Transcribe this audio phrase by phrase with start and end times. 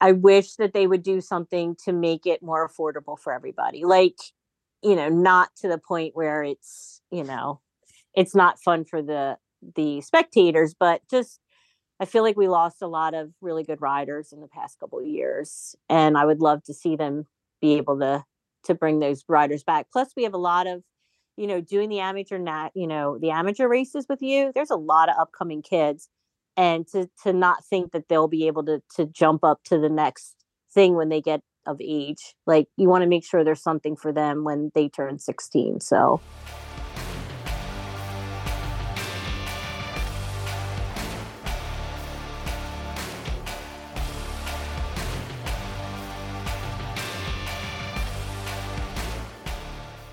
[0.00, 3.84] I wish that they would do something to make it more affordable for everybody.
[3.84, 4.16] Like,
[4.82, 7.60] you know, not to the point where it's, you know,
[8.14, 9.38] it's not fun for the
[9.74, 11.40] the spectators, but just
[12.00, 14.98] I feel like we lost a lot of really good riders in the past couple
[14.98, 17.26] of years, and I would love to see them
[17.60, 18.24] be able to
[18.64, 19.86] to bring those riders back.
[19.92, 20.82] Plus, we have a lot of,
[21.36, 24.52] you know, doing the amateur nat, you know, the amateur races with you.
[24.54, 26.08] There's a lot of upcoming kids,
[26.56, 29.88] and to to not think that they'll be able to to jump up to the
[29.88, 30.34] next
[30.72, 32.34] thing when they get of age.
[32.46, 35.80] Like you want to make sure there's something for them when they turn 16.
[35.80, 36.20] So.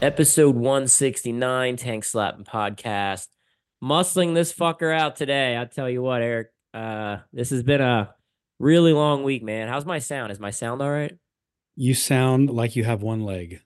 [0.02, 3.28] episode 169 tank slapping podcast
[3.84, 5.58] muscling this fucker out today.
[5.58, 8.14] I tell you what erik uh this has been a
[8.60, 9.68] really long week man.
[9.68, 10.32] How's my sound?
[10.32, 11.14] Is my sound all right?
[11.76, 13.60] You sound like you have one leg.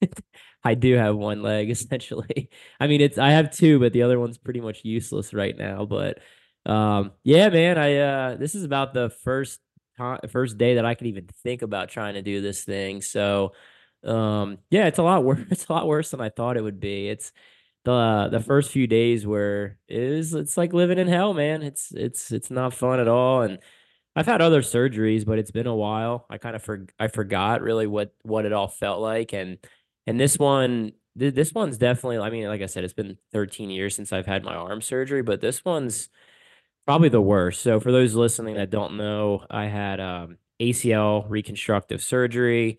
[0.64, 2.50] I do have one leg essentially.
[2.78, 5.84] I mean it's i have two but the other one's pretty much useless right now
[5.84, 6.20] but
[6.64, 9.58] um yeah man i uh this is about the first
[9.98, 13.02] time first day that i could even think about trying to do this thing.
[13.02, 13.52] So
[14.04, 15.40] um, yeah, it's a lot worse.
[15.50, 17.08] It's a lot worse than I thought it would be.
[17.08, 17.32] It's
[17.84, 21.62] the the first few days where it is it's like living in hell, man.
[21.62, 23.42] It's it's it's not fun at all.
[23.42, 23.58] And
[24.14, 26.26] I've had other surgeries, but it's been a while.
[26.30, 29.58] I kind of for I forgot really what what it all felt like, and
[30.06, 32.18] and this one th- this one's definitely.
[32.18, 35.22] I mean, like I said, it's been 13 years since I've had my arm surgery,
[35.22, 36.08] but this one's
[36.86, 37.62] probably the worst.
[37.62, 42.78] So for those listening that don't know, I had um, ACL reconstructive surgery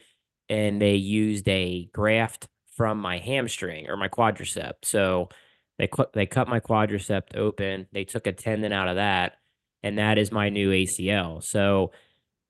[0.49, 4.73] and they used a graft from my hamstring or my quadricep.
[4.83, 5.29] So
[5.77, 7.87] they they cut my quadricep open.
[7.91, 9.33] They took a tendon out of that,
[9.81, 11.43] and that is my new ACL.
[11.43, 11.91] So,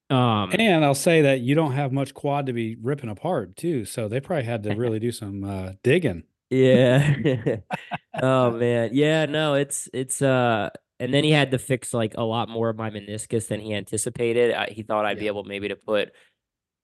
[0.10, 3.86] um, and I'll say that you don't have much quad to be ripping apart too.
[3.86, 6.24] So they probably had to really do some uh, digging.
[6.50, 7.16] Yeah.
[8.22, 8.92] oh man.
[8.94, 9.26] Yeah.
[9.26, 9.56] No.
[9.56, 10.70] It's it's uh.
[11.00, 13.74] And then he had to fix like a lot more of my meniscus than he
[13.74, 14.54] anticipated.
[14.54, 15.22] I, he thought I'd yeah.
[15.22, 16.14] be able maybe to put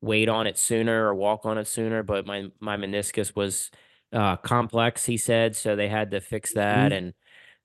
[0.02, 3.72] wait on it sooner or walk on it sooner, but my my meniscus was
[4.14, 5.06] uh, complex.
[5.06, 7.06] He said so they had to fix that, mm-hmm.
[7.06, 7.14] and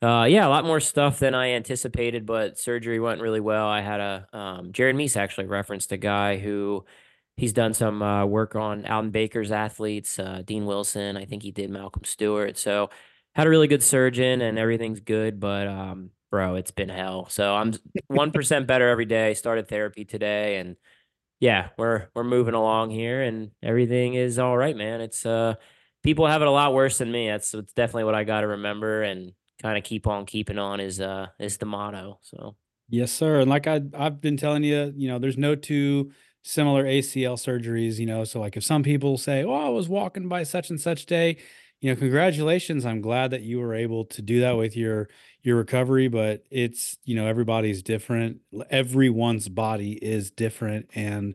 [0.03, 2.27] uh, yeah, a lot more stuff than I anticipated.
[2.27, 3.67] But surgery went really well.
[3.67, 6.85] I had a um, Jared Mees actually referenced a guy who
[7.37, 11.17] he's done some uh, work on Aldon Baker's athletes, uh, Dean Wilson.
[11.17, 12.59] I think he did Malcolm Stewart.
[12.59, 12.91] So
[13.35, 15.41] had a really good surgeon, and everything's good.
[15.41, 17.29] But um, bro, it's been hell.
[17.29, 17.75] So I'm
[18.09, 19.35] one percent better every day.
[19.35, 20.77] Started therapy today, and
[21.45, 25.03] yeah, we're we're moving along here and everything is all right, man.
[25.03, 25.57] It's uh
[26.03, 27.29] people have it a lot worse than me.
[27.29, 30.81] That's it's definitely what I got to remember and kind of keep on keeping on
[30.81, 32.19] is uh is the motto.
[32.23, 32.57] So
[32.89, 33.41] yes, sir.
[33.41, 36.13] And like I I've been telling you, you know, there's no two
[36.45, 37.99] similar ACL surgeries.
[37.99, 40.81] You know, so like if some people say, "Oh, I was walking by such and
[40.81, 41.37] such day,"
[41.83, 42.87] you know, congratulations.
[42.87, 45.11] I'm glad that you were able to do that with your
[45.45, 48.39] your recovery, but it's, you know, everybody's different.
[48.71, 51.35] Everyone's body is different and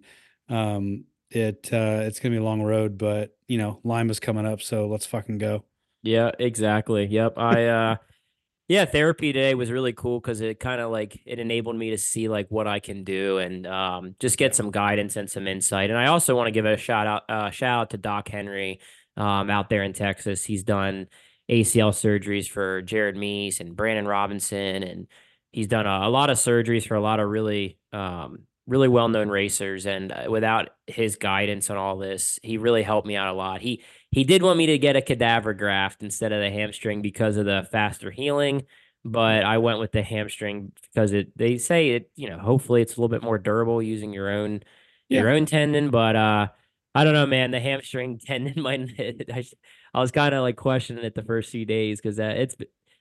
[0.49, 4.61] um it uh it's to be a long road, but you know, Lima's coming up,
[4.61, 5.63] so let's fucking go.
[6.01, 7.05] Yeah, exactly.
[7.05, 7.37] Yep.
[7.37, 7.95] I uh
[8.67, 11.97] yeah, therapy today was really cool cuz it kind of like it enabled me to
[11.97, 15.91] see like what I can do and um just get some guidance and some insight.
[15.91, 18.79] And I also want to give a shout out uh shout out to Doc Henry
[19.19, 20.45] um, out there in Texas.
[20.45, 21.07] He's done
[21.49, 25.07] ACL surgeries for Jared Mees and Brandon Robinson, and
[25.51, 29.09] he's done a, a lot of surgeries for a lot of really, um, really well
[29.09, 29.85] known racers.
[29.85, 33.61] And uh, without his guidance on all this, he really helped me out a lot.
[33.61, 37.37] He he did want me to get a cadaver graft instead of the hamstring because
[37.37, 38.63] of the faster healing
[39.05, 42.97] but I went with the hamstring because it they say it you know hopefully it's
[42.97, 44.61] a little bit more durable using your own
[45.07, 45.21] yeah.
[45.21, 46.47] your own tendon but uh
[46.95, 47.51] I don't know, man.
[47.51, 48.89] The hamstring tendon might.
[49.33, 49.45] I,
[49.93, 52.55] I was kind of like questioning it the first few days because that it's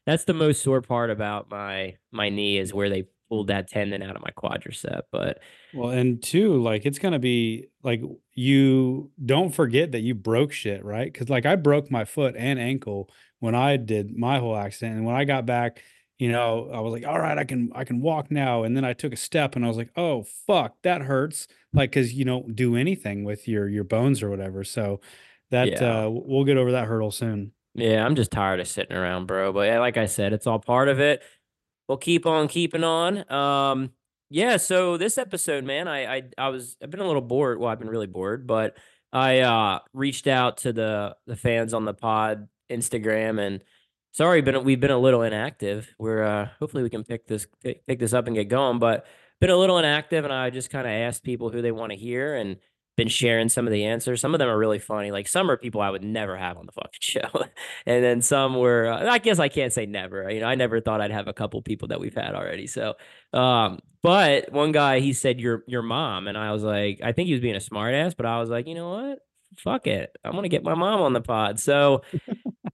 [0.07, 4.03] that's the most sore part about my my knee is where they pulled that tendon
[4.03, 5.03] out of my quadricep.
[5.13, 5.41] But
[5.75, 8.03] well, and two, like it's gonna be like
[8.35, 11.13] you don't forget that you broke shit, right?
[11.13, 13.11] Because like I broke my foot and ankle
[13.41, 15.83] when I did my whole accident, and when I got back
[16.19, 18.65] you know, I was like, all right, I can I can walk now.
[18.65, 21.47] And then I took a step and I was like, oh fuck, that hurts.
[21.73, 24.65] Like because you don't do anything with your your bones or whatever.
[24.65, 25.01] So
[25.51, 26.05] that yeah.
[26.05, 27.53] uh we'll get over that hurdle soon.
[27.75, 29.53] Yeah, I'm just tired of sitting around, bro.
[29.53, 31.23] But yeah, like I said, it's all part of it.
[31.89, 33.31] We'll keep on keeping on.
[33.33, 33.91] Um,
[34.31, 37.59] yeah, so this episode, man, I I I was I've been a little bored.
[37.59, 38.77] Well, I've been really bored, but
[39.13, 43.63] I uh reached out to the the fans on the pod Instagram and
[44.13, 45.95] sorry, been we've been a little inactive.
[45.99, 48.79] We're uh, hopefully we can pick this pick, pick this up and get going.
[48.79, 49.07] But
[49.41, 51.99] been a little inactive, and I just kind of asked people who they want to
[51.99, 52.57] hear, and
[52.99, 54.21] been sharing some of the answers.
[54.21, 55.13] Some of them are really funny.
[55.13, 57.45] Like some are people I would never have on the fucking show,
[57.87, 58.89] and then some were.
[58.89, 60.29] Uh, I guess I can't say never.
[60.29, 62.67] You know, I never thought I'd have a couple people that we've had already.
[62.67, 62.97] So,
[63.33, 67.29] um, but one guy he said your your mom, and I was like, I think
[67.29, 69.21] he was being a smartass, but I was like, you know what?
[69.59, 70.15] Fuck it.
[70.25, 71.61] I'm gonna get my mom on the pod.
[71.61, 72.03] So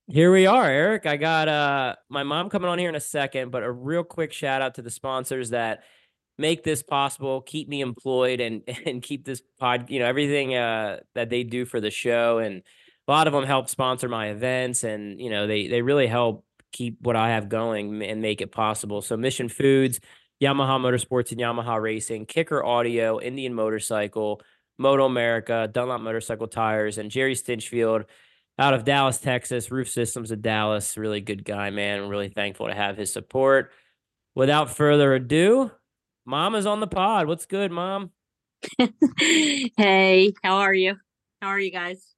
[0.08, 1.04] here we are, Erik.
[1.04, 4.32] I got uh my mom coming on here in a second, but a real quick
[4.32, 5.84] shout out to the sponsors that
[6.38, 11.00] make this possible, keep me employed and and keep this pod, you know, everything uh
[11.14, 12.62] that they do for the show and
[13.06, 16.44] a lot of them help sponsor my events and you know, they they really help
[16.72, 19.00] keep what I have going and make it possible.
[19.00, 20.00] So Mission Foods,
[20.42, 24.42] Yamaha Motorsports and Yamaha Racing, Kicker Audio, Indian Motorcycle,
[24.80, 28.06] MotoAmerica, Dunlop Motorcycle Tires and Jerry Stinchfield
[28.58, 32.02] out of Dallas, Texas, Roof Systems of Dallas, really good guy, man.
[32.02, 33.72] I'm really thankful to have his support.
[34.34, 35.70] Without further ado,
[36.26, 37.26] Mom is on the pod.
[37.26, 38.10] What's good, Mom?
[39.76, 40.96] hey, how are you?
[41.42, 42.14] How are you guys?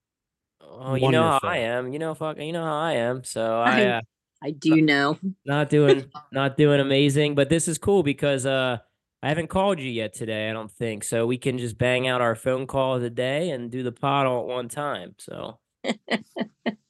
[0.60, 1.92] Oh, you know how I am.
[1.92, 3.24] You know, fuck, you know how I am.
[3.24, 4.00] So I, uh,
[4.42, 5.18] I do know.
[5.44, 8.78] not doing, not doing amazing, but this is cool because uh,
[9.24, 10.48] I haven't called you yet today.
[10.48, 11.26] I don't think so.
[11.26, 14.26] We can just bang out our phone call of the day and do the pod
[14.26, 15.16] all at one time.
[15.18, 15.58] So,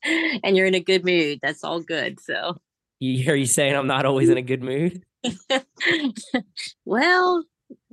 [0.05, 1.39] and you're in a good mood.
[1.43, 2.21] That's all good.
[2.21, 2.59] So,
[3.01, 5.03] you, are you saying I'm not always in a good mood?
[6.85, 7.45] well,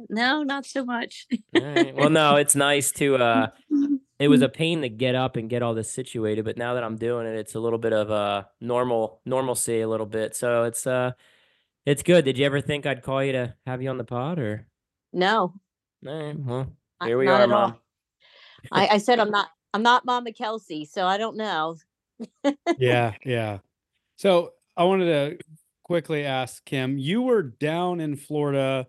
[0.10, 1.28] no, not so much.
[1.54, 1.96] right.
[1.96, 3.48] Well, no, it's nice to uh
[4.20, 6.84] it was a pain to get up and get all this situated, but now that
[6.84, 10.36] I'm doing it, it's a little bit of a normal normalcy a little bit.
[10.36, 11.12] So it's uh
[11.86, 12.26] it's good.
[12.26, 14.68] Did you ever think I'd call you to have you on the pod or
[15.12, 15.54] no?
[16.06, 16.68] All right, well,
[17.04, 17.76] here we are, mom.
[18.72, 21.78] I, I said I'm not I'm not Mama Kelsey, so I don't know.
[22.78, 23.60] yeah, yeah.
[24.18, 25.44] So I wanted to
[25.84, 28.88] quickly ask Kim, you were down in Florida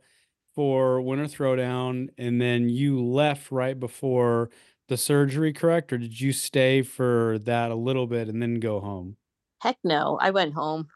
[0.54, 4.50] for Winter Throwdown, and then you left right before
[4.88, 5.92] the surgery, correct?
[5.92, 9.16] Or did you stay for that a little bit and then go home?
[9.60, 10.88] Heck no, I went home.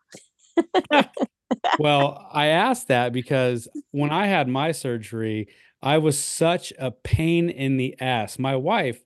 [1.79, 5.49] well, I asked that because when I had my surgery,
[5.83, 8.39] I was such a pain in the ass.
[8.39, 9.01] My wife,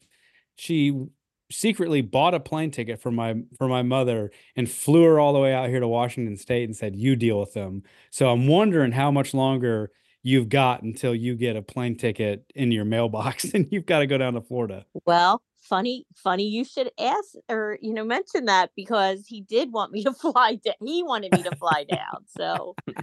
[0.56, 1.06] she
[1.52, 5.38] secretly bought a plane ticket for my for my mother and flew her all the
[5.38, 8.92] way out here to Washington State and said, "You deal with them." So I'm wondering
[8.92, 9.90] how much longer
[10.22, 14.06] you've got until you get a plane ticket in your mailbox and you've got to
[14.06, 14.86] go down to Florida.
[15.04, 19.92] Well, funny, funny you should ask or you know mention that because he did want
[19.92, 20.74] me to fly down.
[20.84, 22.24] He wanted me to fly down.
[22.36, 22.74] So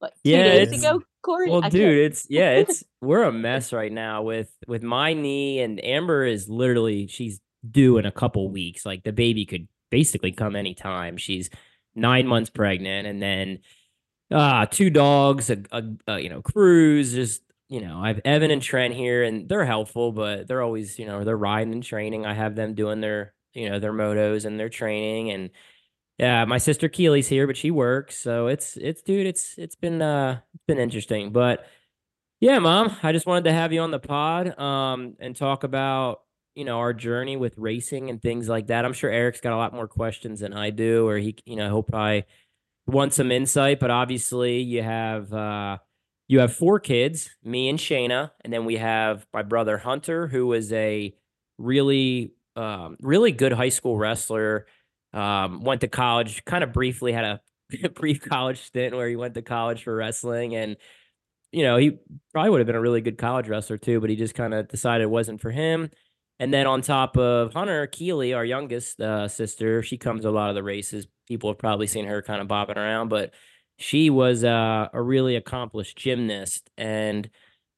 [0.00, 1.50] but two yeah, days ago, Cory.
[1.50, 5.82] Well, dude, it's yeah, it's we're a mess right now with with my knee and
[5.84, 8.86] Amber is literally she's due in a couple weeks.
[8.86, 11.16] Like the baby could basically come anytime.
[11.16, 11.50] She's
[11.94, 13.58] nine months pregnant, and then
[14.30, 17.12] uh two dogs, a, a, a you know Cruz.
[17.12, 20.98] Just you know, I have Evan and Trent here, and they're helpful, but they're always
[20.98, 22.26] you know they're riding and training.
[22.26, 25.50] I have them doing their you know their motos and their training and
[26.20, 30.02] yeah, my sister Keely's here, but she works, so it's it's dude, it's it's been
[30.02, 31.32] uh it's been interesting.
[31.32, 31.64] But
[32.40, 36.20] yeah, mom, I just wanted to have you on the pod um and talk about
[36.54, 38.84] you know our journey with racing and things like that.
[38.84, 41.68] I'm sure Erik's got a lot more questions than I do, or he you know
[41.68, 42.24] he'll probably
[42.86, 43.80] want some insight.
[43.80, 45.78] But obviously, you have uh
[46.28, 50.52] you have four kids, me and Shayna, and then we have my brother Hunter, who
[50.52, 51.14] is a
[51.56, 54.66] really um really good high school wrestler
[55.12, 57.40] um, went to college, kind of briefly had a
[57.94, 60.76] brief college stint where he went to college for wrestling and
[61.52, 61.98] you know, he
[62.32, 64.68] probably would have been a really good college wrestler too, but he just kind of
[64.68, 65.90] decided it wasn't for him.
[66.38, 70.30] And then on top of Hunter, Keely, our youngest uh, sister, she comes to a
[70.30, 71.06] lot of the races.
[71.26, 73.34] People have probably seen her kind of bobbing around, but
[73.78, 76.70] she was uh, a really accomplished gymnast.
[76.78, 77.28] And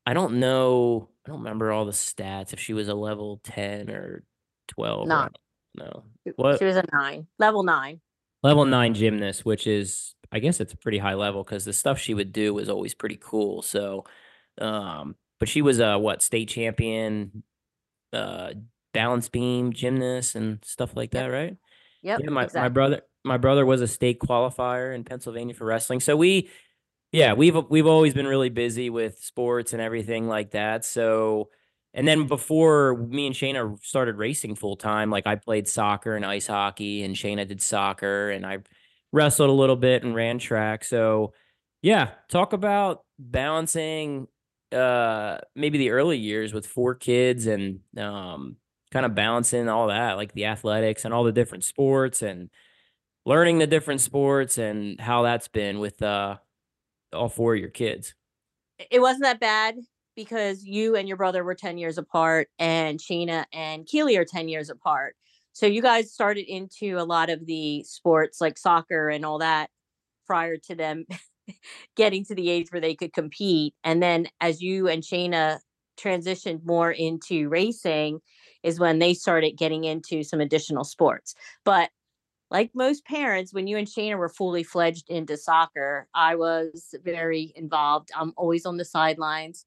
[0.07, 3.91] I don't know, I don't remember all the stats if she was a level 10
[3.91, 4.23] or
[4.69, 5.09] 12.
[5.09, 5.31] Nine.
[5.75, 6.05] No.
[6.37, 6.59] What?
[6.59, 8.01] She was a nine, level nine.
[8.43, 11.99] Level nine gymnast, which is, I guess it's a pretty high level because the stuff
[11.99, 13.63] she would do was always pretty cool.
[13.63, 14.05] So,
[14.61, 17.45] um, but she was a what state champion,
[18.13, 18.53] uh,
[18.93, 21.57] balance beam gymnast and stuff like that, right?
[22.03, 22.21] Yep.
[22.23, 22.63] Yeah, my, exactly.
[22.63, 26.01] my brother, my brother was a state qualifier in Pennsylvania for wrestling.
[26.01, 26.51] So we,
[27.13, 30.85] yeah, we've we've always been really busy with sports and everything like that.
[30.85, 31.51] So
[31.95, 36.25] and then before me and Shayna started racing full time, like I played soccer and
[36.25, 38.59] ice hockey, and Shayna did soccer, and I
[39.13, 40.85] wrestled a little bit and ran track.
[40.85, 41.35] So,
[41.83, 44.29] yeah, talk about balancing
[44.73, 48.57] uh maybe the early years with four kids and um
[48.91, 52.49] kind of balancing all that, like the athletics and all the different sports and
[53.27, 56.37] learning the different sports and how that's been with uh
[57.13, 58.15] all four of your kids.
[58.91, 59.77] it wasn't that bad
[60.15, 64.49] because you and your brother were 10 years apart and Shayna and Keely are 10
[64.49, 65.17] years apart.
[65.53, 69.71] So you guys started into a lot of the sports like soccer and all that
[70.27, 71.05] prior to them
[71.97, 73.75] getting to the age where they could compete.
[73.85, 75.59] And then as you and Shayna
[75.99, 78.21] transitioned more into racing
[78.63, 81.35] is when they started getting into some additional sports.
[81.65, 81.91] But
[82.51, 87.53] like most parents, when you and Shayna were fully fledged into soccer, I was very
[87.57, 88.11] involved.
[88.15, 89.65] I'm always on the sidelines.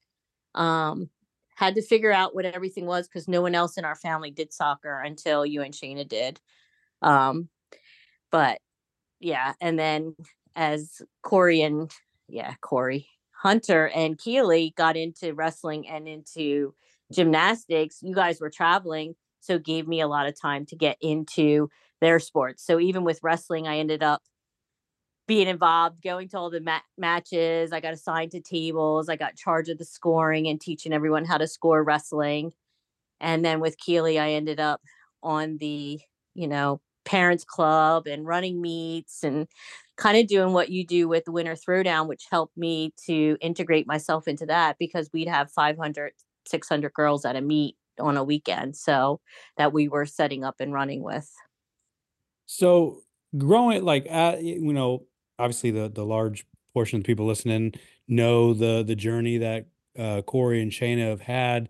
[0.56, 1.10] Um,
[1.56, 4.54] had to figure out what everything was because no one else in our family did
[4.54, 6.40] soccer until you and Shayna did.
[7.02, 7.50] Um,
[8.32, 8.60] but
[9.20, 10.16] yeah, and then
[10.56, 11.92] as Cory and
[12.28, 16.74] yeah, Cory Hunter and Keely got into wrestling and into
[17.12, 21.70] gymnastics, you guys were traveling, so gave me a lot of time to get into
[22.02, 22.66] their sports.
[22.66, 24.24] So even with wrestling, I ended up
[25.28, 27.72] being involved, going to all the ma- matches.
[27.72, 29.10] I got assigned to tables.
[29.10, 32.54] I got charge of the scoring and teaching everyone how to score wrestling.
[33.20, 34.82] And then with Keely, I ended up
[35.24, 36.00] on the,
[36.36, 39.48] you know, parents club and running meets and
[39.98, 43.88] kind of doing what you do with the winter throwdown, which helped me to integrate
[43.88, 46.12] myself into that because we'd have 500,
[46.48, 48.76] 600 girls at a meet on a weekend.
[48.76, 49.22] So
[49.58, 51.32] that we were setting up and running with.
[52.46, 53.02] So
[53.38, 55.06] growing like at you know
[55.40, 57.74] obviously the the large portion of people listening
[58.08, 61.70] know the the journey that uh, Cory and Shayna have had.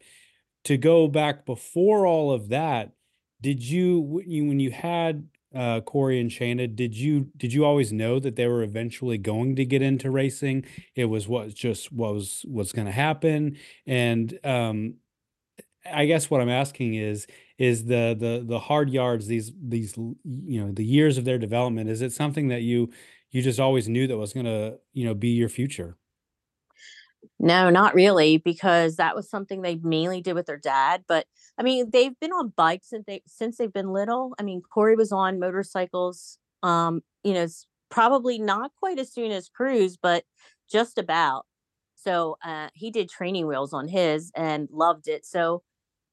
[0.65, 2.93] To go back before all of that,
[3.39, 7.63] did you when you when you had uh, Cory and Shayna, did you did you
[7.63, 10.65] always know that they were eventually going to get into racing?
[10.95, 14.95] It was what just was what's going to happen, and um,
[15.91, 20.65] I guess what I'm asking is is the the the hard yards these these you
[20.65, 22.91] know the years of their development is it something that you
[23.35, 25.97] you just always knew that was going to you know be your future.
[27.37, 31.25] No not really because that was something they mainly did with their dad but
[31.57, 34.33] i mean they've been on bikes since they since they've been little.
[34.39, 37.45] I mean cory was on motorcycles um you know
[37.89, 40.23] probably not quite as soon as cruz but
[40.71, 41.45] just about.
[41.95, 45.25] So uh, he did training wheels on his and loved it.
[45.25, 45.63] So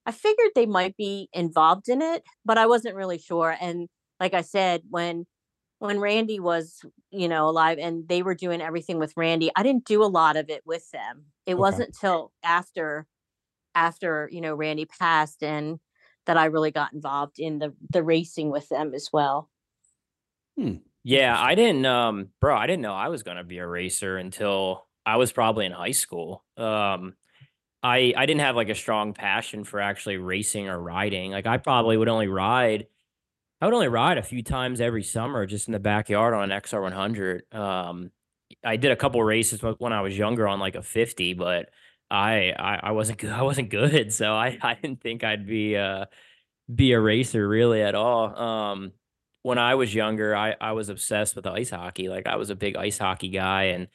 [0.06, 3.56] I figured they might be involved in it, but I wasn't really sure.
[3.60, 3.88] And
[4.18, 5.26] like I said, when
[5.82, 9.84] when Randy was, you know, alive and they were doing everything with Randy, I didn't
[9.84, 11.24] do a lot of it with them.
[11.44, 11.58] It okay.
[11.58, 13.04] wasn't till after
[13.74, 15.80] after, you know, Randy passed and
[16.26, 19.50] that I really got involved in the the racing with them as well.
[20.56, 20.76] Hmm.
[21.02, 24.18] Yeah, I didn't um bro, I didn't know I was going to be a racer
[24.18, 26.44] until I was probably in high school.
[26.56, 27.16] Um
[27.82, 31.32] I I didn't have like a strong passion for actually racing or riding.
[31.32, 32.86] Like I probably would only ride
[33.62, 36.60] I would only ride a few times every summer just in the backyard on an
[36.60, 37.54] XR100.
[37.54, 38.10] Um,
[38.64, 41.70] I did a couple races when I was younger on like a 50, but
[42.10, 43.30] I, I, I wasn't good.
[43.32, 44.12] I wasn't good.
[44.12, 46.06] So I, I didn't think I'd be, uh,
[46.74, 48.36] be a racer really at all.
[48.36, 48.92] Um,
[49.42, 52.08] when I was younger, I, I was obsessed with ice hockey.
[52.08, 53.86] Like I was a big ice hockey guy and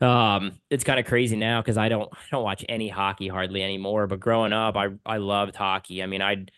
[0.00, 3.62] um, it's kind of crazy now because I don't I don't watch any hockey hardly
[3.62, 4.08] anymore.
[4.08, 6.02] But growing up, I I loved hockey.
[6.02, 6.50] I mean, I'd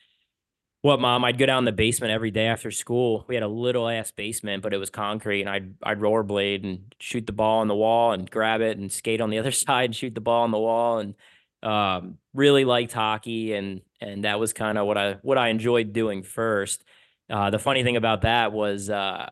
[0.88, 3.26] what mom, I'd go down the basement every day after school.
[3.28, 6.94] We had a little ass basement, but it was concrete, and I'd I'd rollerblade and
[6.98, 9.84] shoot the ball on the wall and grab it and skate on the other side
[9.84, 11.14] and shoot the ball on the wall and
[11.62, 15.92] um, really liked hockey and and that was kind of what I what I enjoyed
[15.92, 16.82] doing first.
[17.28, 19.28] Uh, the funny thing about that was uh,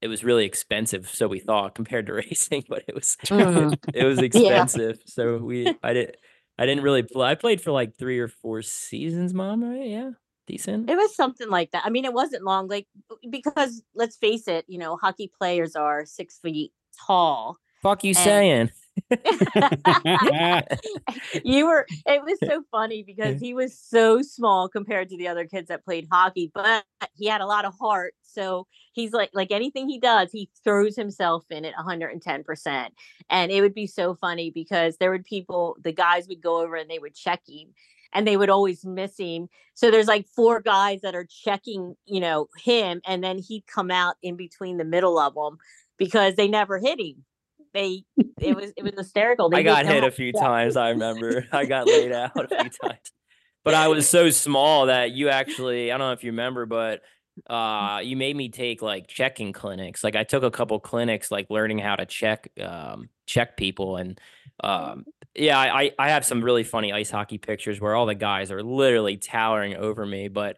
[0.00, 3.76] it was really expensive, so we thought compared to racing, but it was mm.
[3.92, 4.98] it was expensive.
[4.98, 5.12] Yeah.
[5.12, 6.16] So we I did
[6.58, 7.28] I didn't really play.
[7.28, 9.88] I played for like three or four seasons, mom, right?
[9.88, 10.10] Yeah.
[10.52, 10.90] Decent.
[10.90, 11.82] It was something like that.
[11.86, 12.86] I mean, it wasn't long, like
[13.30, 16.72] because let's face it, you know, hockey players are six feet
[17.06, 17.56] tall.
[17.82, 18.70] Fuck you and, saying?
[21.42, 25.46] you were it was so funny because he was so small compared to the other
[25.46, 29.50] kids that played hockey but he had a lot of heart so he's like like
[29.50, 32.88] anything he does he throws himself in at 110%
[33.30, 36.76] and it would be so funny because there would people the guys would go over
[36.76, 37.68] and they would check him
[38.12, 39.48] and they would always miss him.
[39.74, 43.90] So there's like four guys that are checking you know him and then he'd come
[43.90, 45.58] out in between the middle of them
[45.98, 47.24] because they never hit him.
[47.74, 48.04] They
[48.40, 49.48] it was it was hysterical.
[49.48, 50.76] They I got hit a few times.
[50.76, 51.46] I remember.
[51.52, 53.12] I got laid out a few times,
[53.64, 57.02] but I was so small that you actually I don't know if you remember, but
[57.48, 60.04] uh you made me take like checking clinics.
[60.04, 64.20] Like i took a couple clinics like learning how to check um check people and
[64.62, 65.04] um
[65.34, 68.62] yeah i i have some really funny ice hockey pictures where all the guys are
[68.62, 70.56] literally towering over me but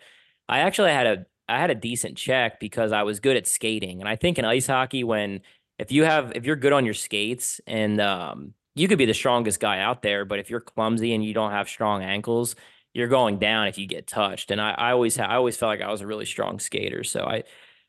[0.49, 4.01] i actually had a i had a decent check because i was good at skating
[4.01, 5.41] and i think in ice hockey when
[5.79, 9.15] if you have if you're good on your skates and um you could be the
[9.15, 12.57] strongest guy out there, but if you're clumsy and you don't have strong ankles,
[12.93, 14.51] you're going down if you get touched.
[14.51, 17.25] And I, I always I always felt like I was a really strong skater, so
[17.25, 17.45] I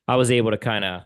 [0.08, 1.04] I was able to kind of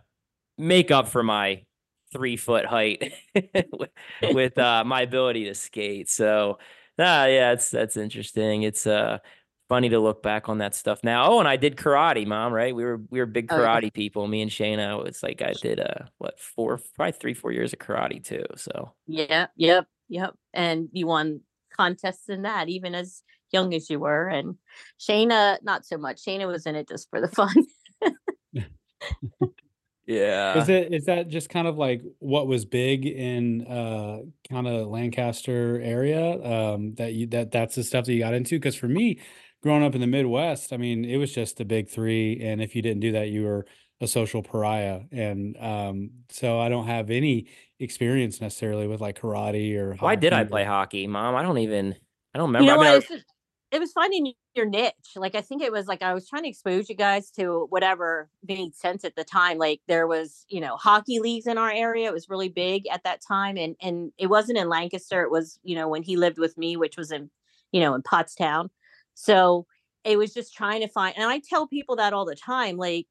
[0.58, 1.64] make up for my
[2.12, 3.14] three foot height
[3.72, 3.90] with,
[4.34, 6.10] with uh, my ability to skate.
[6.10, 6.60] So,
[6.98, 8.64] nah, yeah, it's that's interesting.
[8.64, 9.20] It's uh
[9.68, 11.32] funny to look back on that stuff now.
[11.32, 12.52] Oh, and I did karate, mom.
[12.52, 12.76] Right?
[12.76, 14.28] We were we were big Oh, karate people.
[14.28, 15.06] Me and Shayna.
[15.08, 18.46] It's like I did uh what four probably three four years of karate too.
[18.56, 20.34] So Yeah, yep, yep.
[20.54, 21.42] And you won
[21.76, 24.28] contests in that even as young as you were.
[24.28, 24.56] And
[25.00, 26.24] Shayna, not so much.
[26.24, 27.54] Shayna was in it just for the fun.
[30.10, 34.68] yeah, Is it is that just kind of like what was big in uh kind
[34.68, 36.22] of Lancaster area?
[36.44, 38.56] Um that you that that's the stuff that you got into?
[38.56, 39.20] Because for me,
[39.62, 42.40] growing up in the Midwest, I mean, it was just the big three.
[42.42, 43.68] And if you didn't do that, you were
[44.02, 45.02] a social pariah.
[45.12, 47.48] And um, so I don't have any
[47.80, 51.36] experience necessarily with like karate or Why did I play hockey, mom?
[51.36, 51.96] I don't even
[52.34, 52.64] I don't remember.
[52.66, 52.94] you know I mean, what?
[52.94, 53.26] I- It's just,
[53.72, 54.94] it was finding your niche.
[55.16, 58.30] Like I think it was like I was trying to expose you guys to whatever
[58.48, 59.58] made sense at the time.
[59.58, 62.08] Like there was, you know, hockey leagues in our area.
[62.08, 65.22] It was really big at that time, and and it wasn't in Lancaster.
[65.24, 67.30] It was, you know, when he lived with me, which was in,
[67.72, 68.70] you know, in Pottstown.
[69.14, 69.66] So
[70.04, 71.16] it was just trying to find.
[71.18, 73.08] And I tell people that all the time, like.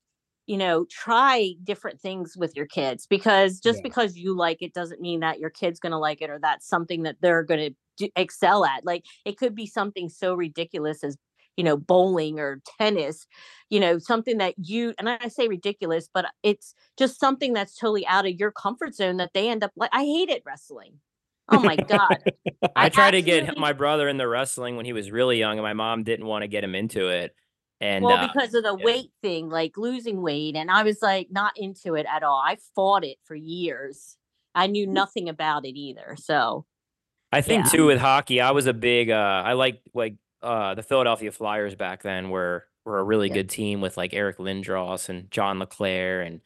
[0.50, 3.82] You know, try different things with your kids because just Yeah.
[3.82, 6.66] because you like it doesn't mean that your kid's going to like it or that's
[6.66, 8.84] something that they're going to do, excel at.
[8.84, 11.16] Like it could be something so ridiculous as
[11.56, 13.26] you know bowling or tennis,
[13.68, 18.06] you know something that you and I say ridiculous, but it's just something that's totally
[18.06, 19.90] out of your comfort zone that they end up like.
[19.92, 21.00] I hated wrestling.
[21.50, 22.18] Oh my god!
[22.76, 25.62] I I tried to get my brother into wrestling when he was really young, and
[25.62, 27.34] my mom didn't want to get him into it.
[27.80, 28.84] And well, uh, because of the yeah.
[28.84, 32.42] weight thing, like losing weight, and I was like not into it at all.
[32.44, 34.16] I fought it for years.
[34.54, 34.92] I knew Mm.
[34.92, 36.16] nothing about it either.
[36.18, 36.66] So
[37.32, 37.70] I think Yeah.
[37.70, 41.74] too with hockey, I was a big uh I like like uh the Philadelphia Flyers
[41.74, 43.34] back then were were a really Yeah.
[43.34, 46.40] good team with like Eric Lindros and John LeClair and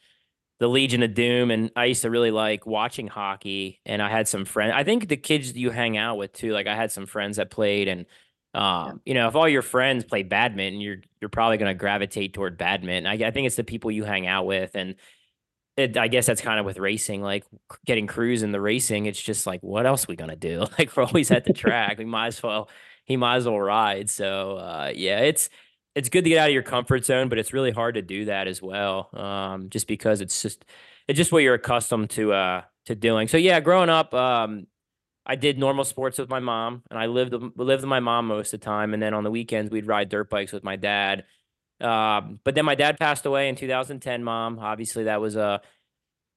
[0.61, 4.29] the Legion of Doom and I used to really like watching hockey and I had
[4.29, 7.07] some friends I think the kids you hang out with too like I had some
[7.07, 8.07] friends that played and
[8.55, 12.35] um you know if all your friends play badminton you're you're probably going to gravitate
[12.35, 14.97] toward badminton I, I think it's the people you hang out with and
[15.77, 17.45] it, I guess that's kind of with racing, like
[17.87, 19.07] getting Cruz in the racing.
[19.07, 20.67] It's just like, what else we gonna do?
[20.79, 21.99] Like we're always at the track.
[21.99, 22.69] We might as well,
[23.05, 24.11] he might as well ride.
[24.11, 25.49] So uh, yeah, it's
[25.95, 28.27] it's good to get out of your comfort zone, but it's really hard to do
[28.27, 29.11] that as well.
[29.19, 30.65] Um, just because it's just
[31.09, 33.29] it's just what you're accustomed to uh to doing.
[33.29, 34.67] So yeah, growing up, um,
[35.25, 38.53] I did normal sports with my mom, and I lived lived with my mom most
[38.53, 38.95] of the time.
[38.95, 41.25] And then on the weekends, we'd ride dirt bikes with my dad.
[41.83, 44.23] Um, but then my dad passed away in 2010.
[44.25, 45.61] Mom, obviously, that was a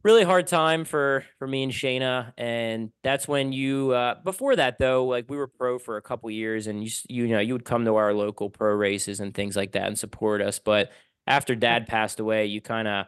[0.03, 2.33] really hard time for for me and Shayna.
[2.37, 3.91] And that's when you.
[3.91, 7.27] Uh, before that, though, like we were pro for a couple years, and you you
[7.27, 10.41] know you would come to our local pro races and things like that and support
[10.41, 10.59] us.
[10.59, 10.91] But
[11.27, 13.05] after Dad passed away, you kind of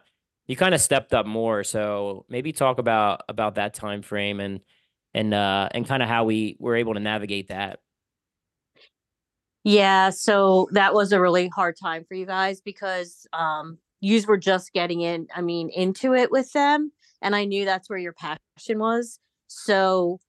[0.47, 1.63] you kind of stepped up more.
[1.63, 4.61] So maybe talk about about that time frame and
[5.13, 7.79] and uh and kind of how we were able to navigate that.
[9.69, 14.37] Yeah, so that was a really hard time for you guys because um yous were
[14.37, 18.13] just getting in, I mean, into it with them, and I knew that's where your
[18.13, 19.19] passion was.
[19.47, 20.19] So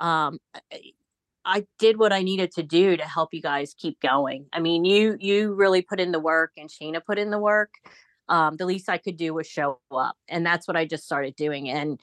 [0.00, 0.40] um
[1.44, 4.46] I, did what I needed to do to help you guys keep going.
[4.52, 7.74] I mean, you you really put in the work and Shayna put in the work.
[8.28, 11.36] Um the least I could do was show up, and that's what I just started
[11.36, 12.00] doing and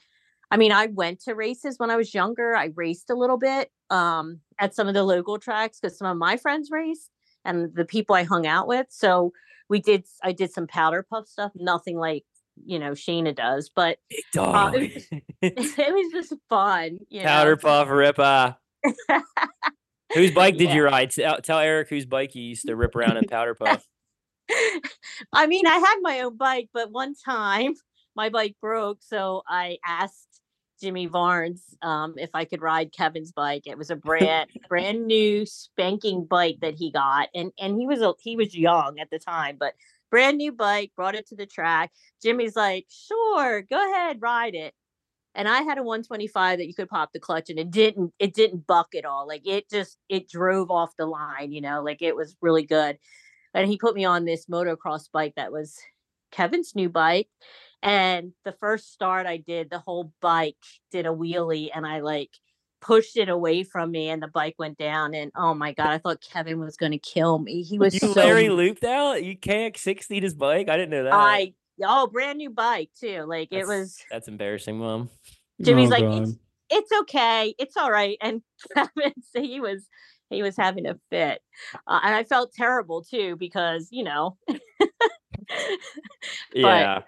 [0.50, 2.56] I mean, I went to races when I was younger.
[2.56, 6.16] I raced a little bit um, at some of the local tracks because some of
[6.16, 7.10] my friends raced
[7.44, 8.86] and the people I hung out with.
[8.90, 9.32] So
[9.68, 12.24] we did, I did some powder puff stuff, nothing like,
[12.64, 13.98] you know, Shayna does, but
[14.36, 15.06] uh, it, was,
[15.42, 16.98] it was just fun.
[17.10, 17.56] You Powder know?
[17.56, 18.18] puff rip.
[18.18, 18.52] Uh,
[20.14, 20.74] whose bike did Yeah.
[20.76, 21.10] you ride?
[21.10, 23.86] Tell, tell Erik whose bike you used to rip around in powder puff.
[25.32, 27.74] I mean, I had my own bike, but one time
[28.18, 28.98] my bike broke.
[29.00, 30.40] So I asked
[30.80, 33.62] Jimmy Varnes um, if I could ride Kevin's bike.
[33.66, 38.02] It was a brand brand new spanking bike that he got, and and he was
[38.02, 39.74] a, he was young at the time, but
[40.10, 40.92] brand new bike.
[40.96, 41.92] Brought it to the track.
[42.20, 44.74] Jimmy's like, "Sure, go ahead, ride it."
[45.34, 48.34] And I had a 125 that you could pop the clutch, and it didn't it
[48.34, 49.28] didn't buck at all.
[49.28, 52.98] Like it just it drove off the line, you know, like it was really good
[53.54, 55.78] and he put me on this motocross bike that was
[56.30, 57.28] Kevin's new bike.
[57.82, 60.56] And the first start I did, the whole bike
[60.90, 62.30] did a wheelie and I like
[62.80, 65.14] pushed it away from me and the bike went down.
[65.14, 67.62] And oh my God, I thought Kevin was going to kill me.
[67.62, 68.12] He was You so.
[68.12, 69.22] Larry looped out?
[69.22, 70.68] You KX 60 his bike?
[70.68, 71.12] I didn't know that.
[71.12, 73.22] I, oh, brand new bike too.
[73.22, 75.10] Like it was, That's embarrassing, mom.
[75.60, 76.32] Jimmy's Oh, like, it's,
[76.70, 77.54] it's okay.
[77.58, 78.16] It's all right.
[78.20, 78.42] And
[78.74, 79.86] Kevin, so he was
[80.30, 81.40] he was having a fit,
[81.86, 84.36] uh, and I felt terrible too because you know,
[86.54, 87.02] Yeah.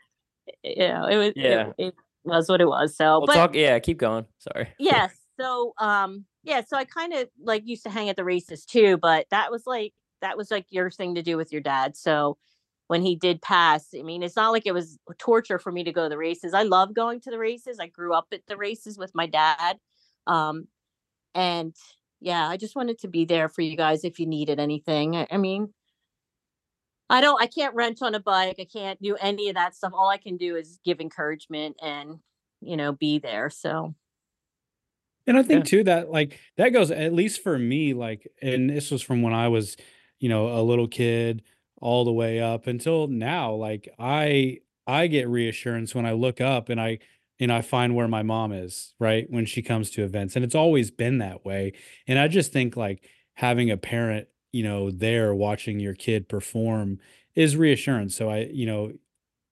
[0.62, 1.72] You know, it was Yeah.
[1.78, 2.96] it, it was what it was.
[2.96, 3.54] So, We'll but talk.
[3.54, 3.78] Yeah.
[3.78, 4.26] Keep going.
[4.38, 4.68] Sorry.
[4.78, 8.64] yes so um yeah so i kind of like used to hang at the races
[8.64, 11.96] too but that was like that was like your thing to do with your dad
[11.96, 12.36] so
[12.88, 15.92] when he did pass i mean it's not like it was torture for me to
[15.92, 18.56] go to the races i love going to the races i grew up at the
[18.56, 19.78] races with my dad
[20.26, 20.66] um
[21.34, 21.74] and
[22.20, 25.26] yeah i just wanted to be there for you guys if you needed anything i,
[25.30, 25.72] I mean
[27.10, 29.92] i don't i can't rent on a bike i can't do any of that stuff
[29.94, 32.18] all i can do is give encouragement and
[32.62, 33.94] you know be there so
[35.26, 35.70] And I think Yeah.
[35.70, 39.34] too that like that goes at least for me, like, and this was from when
[39.34, 39.76] I was,
[40.18, 41.42] you know, a little kid
[41.80, 43.52] all the way up until now.
[43.54, 46.98] Like I I get reassurance when I look up and I
[47.38, 49.26] and I find where my mom is, right?
[49.30, 50.36] When she comes to events.
[50.36, 51.72] And it's always been that way.
[52.06, 56.98] And I just think like having a parent, you know, there watching your kid perform
[57.34, 58.16] is reassurance.
[58.16, 58.92] So I, you know,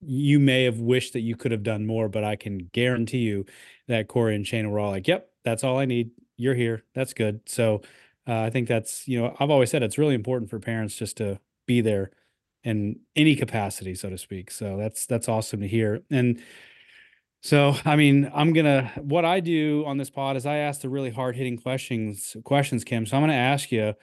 [0.01, 3.47] you may have wished that you could have done more, but I can guarantee you
[3.89, 6.11] that Cory and Shayna were all like, "Yep, that's all I need.
[6.37, 6.85] You're here.
[6.95, 7.83] That's good." So
[8.27, 11.17] uh, I think that's you know I've always said it's really important for parents just
[11.19, 12.11] to be there
[12.65, 14.51] in any capacity, so to speak.
[14.51, 16.03] So that's that's awesome to hear.
[16.11, 16.41] And
[17.43, 20.89] so I mean, I'm gonna what I do on this pod is I ask the
[20.89, 23.07] really hard hitting questions questions, Kim.
[23.07, 23.95] So I'm gonna ask you,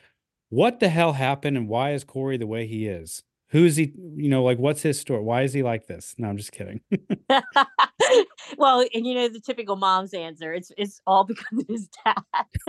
[0.49, 3.23] what the hell happened, and why is Cory the way he is?
[3.49, 3.93] Who's he?
[4.15, 5.21] You know, like what's his story?
[5.21, 6.15] Why is he like this?
[6.17, 6.81] No, I'm just kidding.
[8.57, 10.53] well, and you know the typical mom's answer.
[10.53, 11.89] It's it's all because of his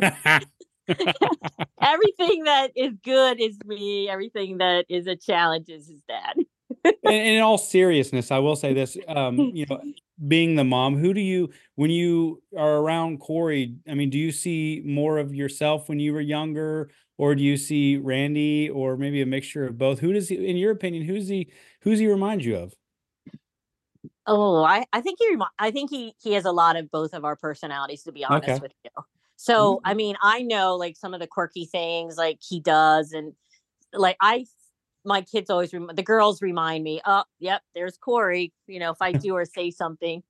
[0.00, 0.44] dad.
[1.82, 4.08] Everything that is good is me.
[4.08, 6.34] Everything that is a challenge is his dad.
[6.84, 9.80] and, and in all seriousness, I will say this: um, you know,
[10.28, 13.76] being the mom, who do you when you are around Cory?
[13.88, 17.56] I mean, do you see more of yourself when you were younger, or do you
[17.56, 20.00] see Randy, or maybe a mixture of both?
[20.00, 21.48] Who does he, in your opinion, who's he?
[21.82, 22.74] Who's he remind you of?
[24.26, 27.24] Oh, I I think he I think he he has a lot of both of
[27.24, 28.02] our personalities.
[28.04, 28.60] To be honest Okay.
[28.60, 28.90] with you,
[29.36, 29.88] so mm-hmm.
[29.88, 33.32] I mean I know like some of the quirky things like he does, and
[33.92, 34.46] like I
[35.04, 38.52] my kids always rem- the girls remind me, oh, yep, there's Cory.
[38.66, 40.22] You know, if I do or say something,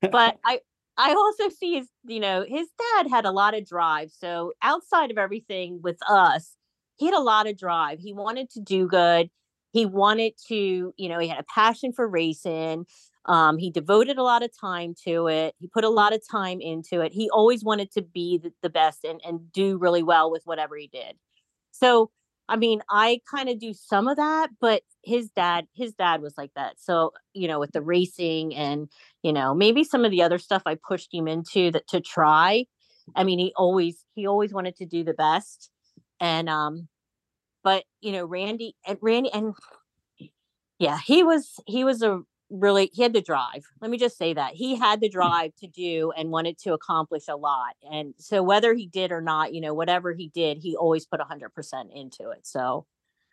[0.00, 0.60] but I
[1.00, 4.10] I also see his, you know, his dad had a lot of drive.
[4.12, 6.56] So outside of everything with us,
[6.96, 7.98] he had a lot of drive.
[8.00, 9.30] He wanted to do good.
[9.72, 12.84] He wanted to, you know, he had a passion for racing.
[13.24, 15.54] Um, he devoted a lot of time to it.
[15.58, 17.14] He put a lot of time into it.
[17.14, 20.76] He always wanted to be the, the best and, and do really well with whatever
[20.76, 21.16] he did.
[21.70, 22.10] So
[22.50, 26.34] I mean, I kind of do some of that, but his dad, his dad was
[26.36, 26.80] like that.
[26.80, 28.88] So, you know, with the racing and,
[29.22, 32.66] you know, maybe some of the other stuff I pushed him into that to try.
[33.14, 35.70] I mean, he always he always wanted to do the best.
[36.18, 36.88] And um,
[37.62, 39.54] but you know, Randy and Randy and
[40.80, 43.64] yeah, he was he was a really he had the drive.
[43.80, 44.54] Let me just say that.
[44.54, 47.74] He had the drive to do and wanted to accomplish a lot.
[47.90, 51.20] And so whether he did or not, you know, whatever he did, he always put
[51.20, 51.50] 100%
[51.94, 52.46] into it.
[52.46, 52.86] So,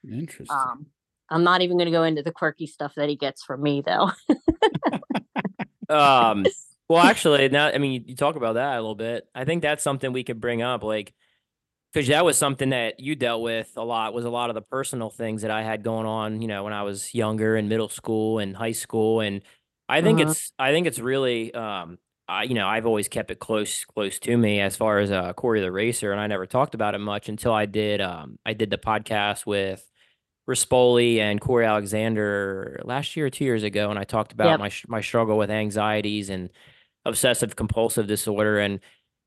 [0.10, 0.56] Interesting.
[0.56, 0.88] um
[1.30, 3.84] I'm not even going to go into the quirky stuff that he gets from me
[3.86, 4.12] though.
[5.90, 6.46] Um,
[6.90, 9.28] well, actually, now I mean, you, you talk about that a little bit.
[9.34, 11.14] I think that's something we could bring up, like,
[11.98, 14.14] because that was something that you dealt with a lot.
[14.14, 16.74] Was a lot of the personal things that I had going on, you know, when
[16.74, 19.42] I was younger in middle school and high school, and
[19.90, 20.32] I think Uh-huh.
[20.32, 24.20] it's, I think it's really, um, I, you know, I've always kept it close, close
[24.20, 27.00] to me as far as uh, Cory the racer, and I never talked about it
[27.00, 29.84] much until I did, um, I did the podcast with.
[30.50, 34.60] Rispoli and Corey Alexander last year or two years ago, and I talked about Yep.
[34.62, 36.50] my sh- my struggle with anxieties and
[37.04, 38.58] obsessive compulsive disorder.
[38.60, 38.80] And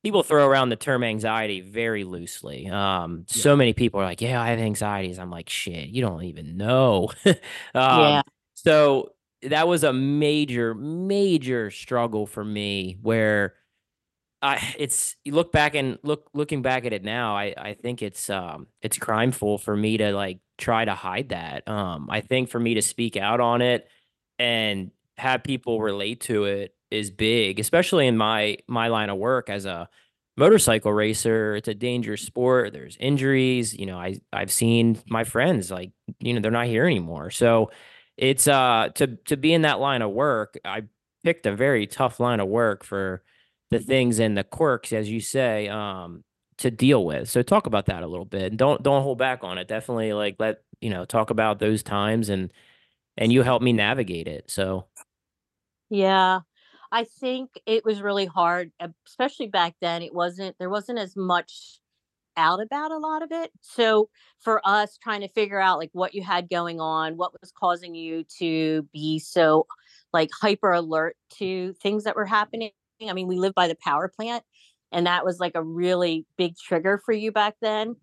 [0.02, 2.68] people throw around the term anxiety very loosely.
[2.68, 3.44] Um, Yeah.
[3.44, 6.56] so many people are like, "Yeah, I have anxieties." I'm like, "Shit, you don't even
[6.56, 7.10] know."
[7.74, 8.22] um, Yeah.
[8.54, 13.54] So that was a major, major struggle for me where.
[14.42, 18.02] I it's you look back and look looking back at it now, I I think
[18.02, 21.68] it's um it's crimeful for me to like try to hide that.
[21.68, 23.88] Um I think for me to speak out on it
[24.38, 29.50] and have people relate to it is big, especially in my my line of work
[29.50, 29.88] as a
[30.36, 31.56] motorcycle racer.
[31.56, 32.72] It's a dangerous sport.
[32.72, 36.86] There's injuries, you know, I I've seen my friends like, you know, they're not here
[36.86, 37.30] anymore.
[37.30, 37.70] So
[38.16, 40.84] it's uh to to be in that line of work, I
[41.24, 43.22] picked a very tough line of work for
[43.70, 46.24] the things and the quirks, as you say, um,
[46.58, 47.28] to deal with.
[47.30, 48.44] So talk about that a little bit.
[48.52, 49.68] And don't don't hold back on it.
[49.68, 52.52] Definitely like let you know talk about those times and
[53.16, 54.50] and you help me navigate it.
[54.50, 54.86] So
[55.90, 56.40] Yeah.
[56.92, 58.72] I think it was really hard,
[59.06, 60.02] especially back then.
[60.02, 61.78] It wasn't there wasn't as much
[62.36, 63.52] out about a lot of it.
[63.62, 64.08] So
[64.40, 67.94] for us trying to figure out like what you had going on, what was causing
[67.94, 69.66] you to be so
[70.12, 72.70] like hyper alert to things that were happening.
[73.08, 74.44] I mean, we live by the power plant
[74.92, 77.96] and that was like a really big trigger for you back then.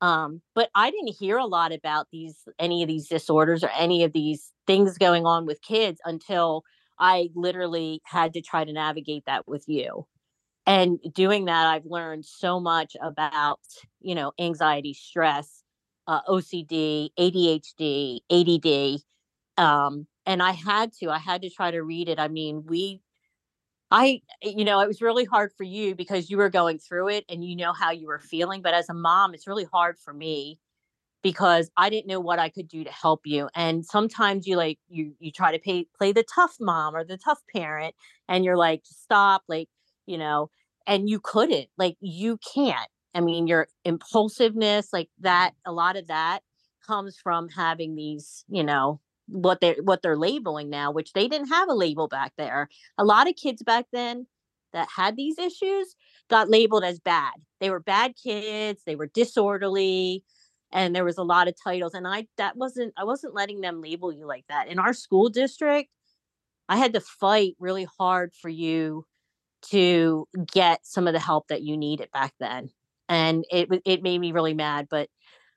[0.00, 4.02] Um, but I didn't hear a lot about these any of these disorders or any
[4.04, 6.64] of these things going on with kids until
[6.98, 10.06] I literally had to try to navigate that with you.
[10.66, 13.60] And doing that, I've learned so much about,
[14.00, 15.62] you know, anxiety, stress,
[16.06, 19.02] uh, OCD, ADHD, ADD.
[19.62, 22.20] Um, and I had to, I had to try to read it.
[22.20, 23.00] I mean, we,
[23.90, 27.24] I, you know, it was really hard for you because you were going through it
[27.28, 28.62] and you know how you were feeling.
[28.62, 30.60] But as a mom, it's really hard for me
[31.22, 33.48] because I didn't know what I could do to help you.
[33.54, 37.16] And sometimes you like you you try to pay, play the tough mom or the
[37.16, 37.94] tough parent
[38.28, 39.68] and you're like stop like,
[40.06, 40.50] you know,
[40.86, 41.68] and you couldn't.
[41.78, 42.88] Like you can't.
[43.14, 46.40] I mean, your impulsiveness like that a lot of that
[46.86, 51.48] comes from having these, you know, what they what they're labeling now, which they didn't
[51.48, 52.68] have a label back there.
[52.98, 54.26] A lot of kids back then
[54.72, 55.94] that had these issues
[56.28, 57.34] got labeled as bad.
[57.60, 60.24] They were bad kids, they were disorderly,
[60.72, 63.80] and there was a lot of titles and i that wasn't i wasn't letting them
[63.80, 64.68] label you like that.
[64.68, 65.90] In our school district
[66.68, 69.04] i had to fight really hard for you
[69.70, 72.70] to get some of the help that you needed back then
[73.08, 75.08] and it it made me really mad but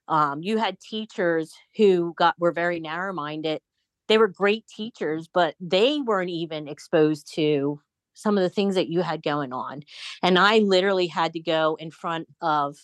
[0.08, 3.62] um, you had teachers who got were very narrow minded
[4.08, 7.82] they were great teachers but they weren't even exposed to
[8.14, 9.82] some of the things that you had going on
[10.22, 12.78] and i literally had to go in front of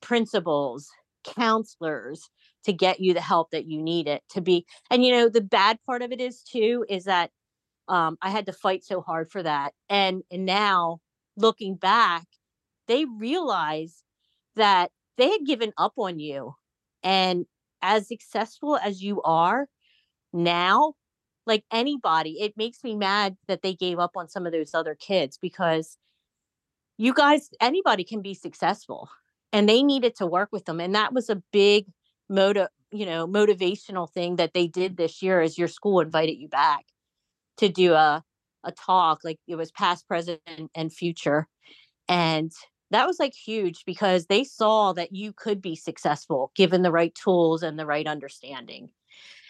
[0.00, 0.88] principals
[1.24, 2.28] counselors
[2.64, 5.40] to get you the help that you need it to be and you know the
[5.40, 7.30] bad part of it is too is that
[7.88, 10.98] um, i had to fight so hard for that and and now
[11.36, 12.24] looking back
[12.88, 14.02] they realize
[14.56, 16.54] that they had given up on you
[17.02, 17.46] and
[17.80, 19.66] as successful as you are
[20.32, 20.94] now
[21.46, 24.94] like anybody it makes me mad that they gave up on some of those other
[24.94, 25.98] kids because
[26.96, 29.08] you guys anybody can be successful
[29.52, 31.86] and they needed to work with them and that was a big
[32.28, 36.48] motive you know motivational thing that they did this year as your school invited you
[36.48, 36.84] back
[37.56, 38.22] to do a
[38.64, 40.40] a talk like it was past present
[40.74, 41.48] and future
[42.08, 42.52] and
[42.90, 47.14] that was like huge because they saw that you could be successful given the right
[47.14, 48.88] tools and the right understanding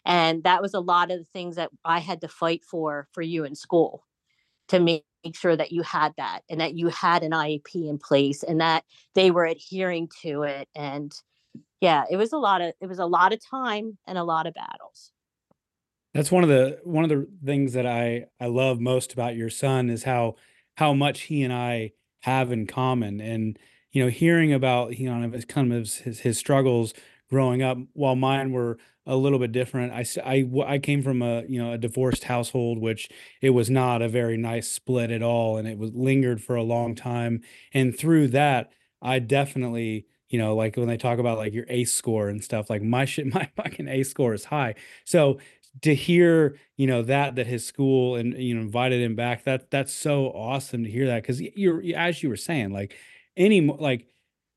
[0.05, 3.23] and that was a lot of the things that i had to fight for for
[3.23, 4.05] you in school
[4.69, 7.99] to make make sure that you had that and that you had an IEP in
[7.99, 11.13] place and that they were adhering to it and
[11.81, 14.47] yeah it was a lot of it was a lot of time and a lot
[14.47, 15.13] of battles.
[16.15, 19.51] That's one of the one of the things that i i love most about your
[19.51, 20.37] son is how
[20.77, 23.59] how much he and i have in common and
[23.93, 26.93] you know hearing about you know kind of his, his struggles
[27.33, 29.91] growing up while mine were a little bit different.
[29.91, 33.09] I, I, I came from a, you know, a divorced household, which
[33.41, 35.57] it was not a very nice split at all.
[35.57, 37.41] And it was lingered for a long time.
[37.73, 41.93] And through that, I definitely, you know, like when they talk about like your ACE
[41.93, 44.75] score and stuff, like my shit, my fucking ACE score is high.
[45.07, 45.39] So
[45.81, 49.71] to hear, you know, that, that his school and, you know, invited him back, that,
[49.71, 51.25] that's so awesome to hear that.
[51.25, 52.95] Cause you're, as you were saying, like
[53.39, 54.07] any, like,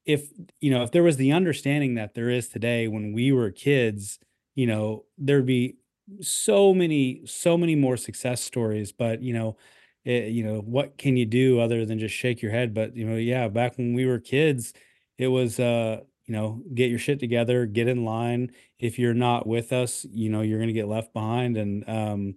[0.06, 0.30] if
[0.62, 4.20] you know if there was the understanding that there is today when we were kids
[4.56, 5.76] you know, there'd be
[6.22, 8.92] so many, so many more success stories.
[8.92, 9.58] But you know,
[10.04, 12.74] it, you know, what can you do other than just shake your head?
[12.74, 14.74] But you know, yeah, back when we were kids,
[15.18, 18.52] it was uh, you know, get your shit together, get in line.
[18.80, 21.58] If you're not with us, you know, you're gonna get left behind.
[21.58, 22.36] And um,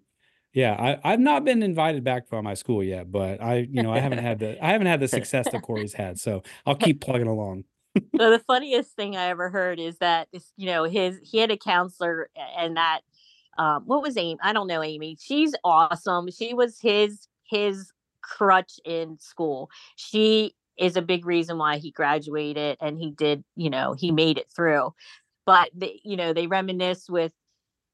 [0.53, 3.93] yeah, I, I've not been invited back by my school yet, but I, you know,
[3.93, 6.19] I haven't had the I haven't had the success that Cory's had.
[6.19, 7.65] So I'll keep plugging along
[8.17, 11.51] so the funniest thing I ever heard is that this, you know, his he had
[11.51, 13.01] a counselor and that
[13.57, 14.39] um what was Amy?
[14.43, 15.17] I don't know Amy.
[15.21, 16.31] She's awesome.
[16.31, 17.91] She was his his
[18.23, 19.71] crutch in school.
[19.97, 24.39] She is a big reason why he graduated and he did, you know, he made
[24.39, 24.95] it through.
[25.45, 27.33] But they, you know, they reminisce with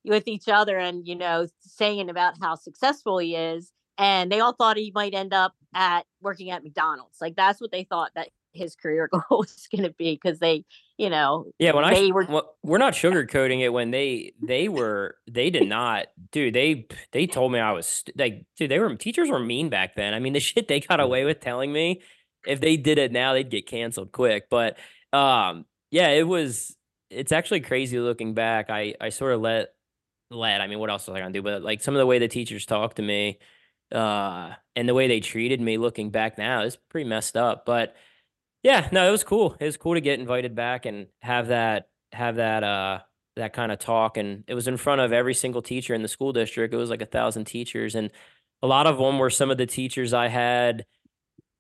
[0.05, 4.53] with each other and you know saying about how successful he is and they all
[4.53, 7.21] thought he might end up at working at McDonald's.
[7.21, 10.65] Like that's what they thought that his career goal was going to be because they,
[10.97, 11.75] you know, yeah.
[11.75, 13.71] When I were, well, we're not sugarcoating it.
[13.71, 16.55] When they they were they did not, dude.
[16.55, 18.71] They they told me I was like, dude.
[18.71, 20.15] They were teachers were mean back then.
[20.15, 22.03] I mean, the shit they got away with telling me.
[22.47, 24.51] If they did it now, they'd get canceled quick.
[24.51, 24.77] But
[25.13, 26.77] um, yeah, it was.
[27.11, 28.71] It's actually crazy looking back.
[28.71, 29.74] I I sort of let
[30.35, 30.61] let.
[30.61, 31.43] I mean, what else was I gonna do?
[31.43, 33.39] But like some of the way the teachers talked to me
[33.93, 37.65] uh, and the way they treated me looking back now is pretty messed up.
[37.65, 37.95] But
[38.63, 39.57] yeah, no, it was cool.
[39.61, 43.01] It was cool to get invited back and have that have that uh
[43.37, 44.17] that kind of talk.
[44.17, 46.73] And it was in front of every single teacher in the school district.
[46.73, 48.11] It was like a thousand teachers, and
[48.63, 50.87] a lot of them were some of the teachers I had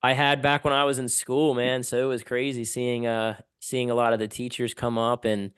[0.02, 1.82] I had back when I was in school, man.
[1.82, 5.52] So it was crazy seeing uh seeing a lot of the teachers come up and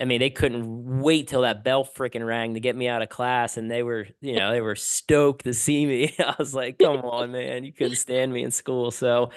[0.00, 3.08] I mean, they couldn't wait till that bell freaking rang to get me out of
[3.08, 6.14] class, and they were, you know, they were stoked to see me.
[6.18, 9.30] I was like, "Come on, man, you couldn't stand me in school." So,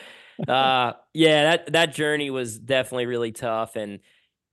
[0.47, 3.99] uh, yeah, that that journey was definitely really tough, and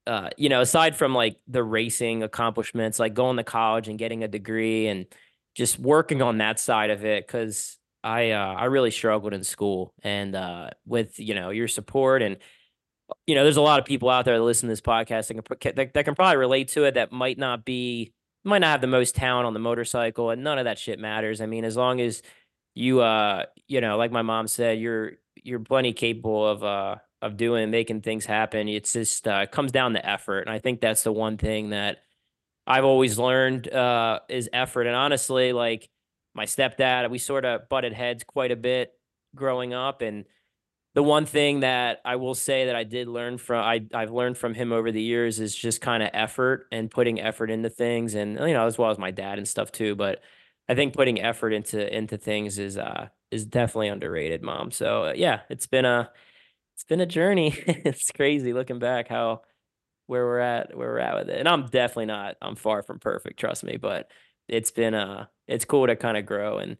[0.06, 4.22] uh, you know, aside from like the racing accomplishments, like going to college and getting
[4.22, 5.06] a degree, and
[5.54, 9.92] just working on that side of it, because I uh, I really struggled in school,
[10.02, 12.36] and uh, with you know your support and
[13.26, 15.60] you know, there's a lot of people out there that listen to this podcast that
[15.60, 18.12] can, that, that can probably relate to it that might not be,
[18.44, 21.40] might not have the most talent on the motorcycle and none of that shit matters.
[21.40, 22.22] I mean, as long as
[22.74, 27.36] you, uh, you know, like my mom said, you're, you're plenty capable of, uh, of
[27.36, 28.68] doing, making things happen.
[28.68, 30.40] It's just, uh, it comes down to effort.
[30.40, 31.98] And I think that's the one thing that
[32.66, 34.86] I've always learned, uh, is effort.
[34.86, 35.88] And honestly, like
[36.34, 38.92] my stepdad, we sort of butted heads quite a bit
[39.34, 40.24] growing up and,
[40.96, 44.38] the one thing that I will say that I did learn from I I've learned
[44.38, 48.14] from him over the years is just kind of effort and putting effort into things
[48.14, 50.22] and you know as well as my dad and stuff too but
[50.70, 54.70] I think putting effort into into things is uh is definitely underrated mom.
[54.70, 56.10] So uh, yeah it's been a
[56.74, 57.54] it's been a journey.
[57.84, 59.42] It's crazy looking back how
[60.06, 61.38] where we're at where we're at with it.
[61.38, 64.10] And I'm definitely not I'm far from perfect trust me but
[64.48, 66.78] it's been uh it's cool to kind of grow and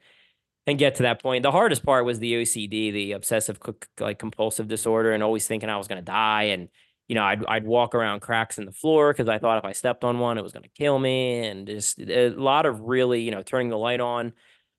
[0.67, 1.43] and get to that point.
[1.43, 3.59] The hardest part was the OCD, the obsessive
[4.01, 6.45] like compulsive disorder, and always thinking I was going to die.
[6.45, 6.69] And
[7.09, 9.73] you know, I'd I'd walk around cracks in the floor because I thought if I
[9.73, 11.47] stepped on one, it was going to kill me.
[11.47, 14.33] And just a lot of really, you know, turning the light on,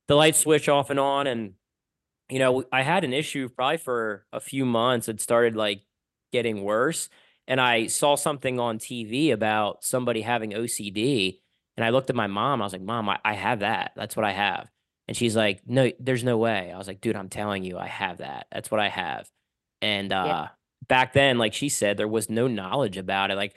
[0.08, 1.54] the light switch off and on, and
[2.30, 5.08] you know, I had an issue probably for a few months.
[5.08, 5.82] It started like
[6.34, 7.10] getting worse,
[7.48, 11.40] and I saw something on TV about somebody having OCD.
[11.78, 12.62] And I looked at my mom.
[12.62, 13.92] I was like, "Mom, I, I have that.
[13.96, 14.68] That's what I have."
[15.08, 16.72] And she's like, no, there's no way.
[16.74, 18.48] I was like, dude, I'm telling you, I have that.
[18.52, 19.30] That's what I have.
[19.82, 20.48] And uh, yeah.
[20.88, 23.36] back then, like she said, there was no knowledge about it.
[23.36, 23.56] Like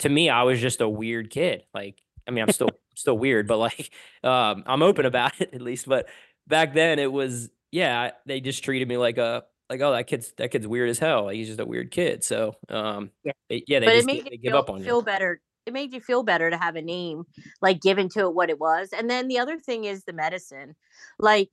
[0.00, 1.64] to me, I was just a weird kid.
[1.72, 3.90] Like, I mean, I'm still still weird, but like
[4.22, 5.88] um, I'm open about it at least.
[5.88, 6.08] But
[6.46, 10.32] back then, it was yeah, they just treated me like a like oh that kid's
[10.36, 11.24] that kid's weird as hell.
[11.24, 12.24] Like, he's just a weird kid.
[12.24, 14.70] So um, yeah, they, yeah, they but just it made they, they give feel, up
[14.70, 15.02] on feel you.
[15.02, 17.24] better it made you feel better to have a name
[17.62, 20.74] like given to it what it was and then the other thing is the medicine
[21.18, 21.50] like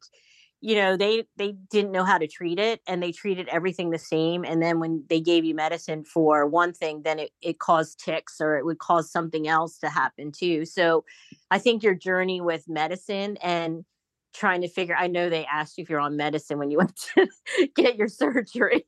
[0.59, 3.99] you know they they didn't know how to treat it and they treated everything the
[3.99, 8.03] same and then when they gave you medicine for one thing then it, it caused
[8.03, 11.05] tics or it would cause something else to happen too so
[11.51, 13.85] i think your journey with medicine and
[14.33, 16.95] trying to figure i know they asked you if you're on medicine when you went
[17.15, 17.27] to
[17.75, 18.85] get your surgery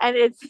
[0.00, 0.40] and it's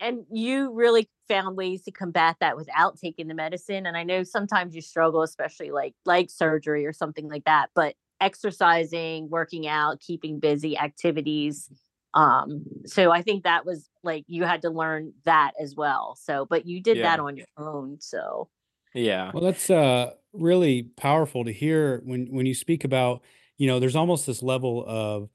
[0.00, 4.22] and you really found ways to combat that without taking the medicine and i know
[4.22, 10.00] sometimes you struggle especially like like surgery or something like that but exercising working out
[10.00, 11.70] keeping busy activities
[12.14, 16.44] um so i think that was like you had to learn that as well so
[16.46, 17.02] but you did Yeah.
[17.02, 18.48] that on your own so
[18.94, 19.30] Yeah.
[19.32, 23.22] Well, that's uh really powerful to hear when when you speak about,
[23.56, 25.28] you know, there's almost this level of,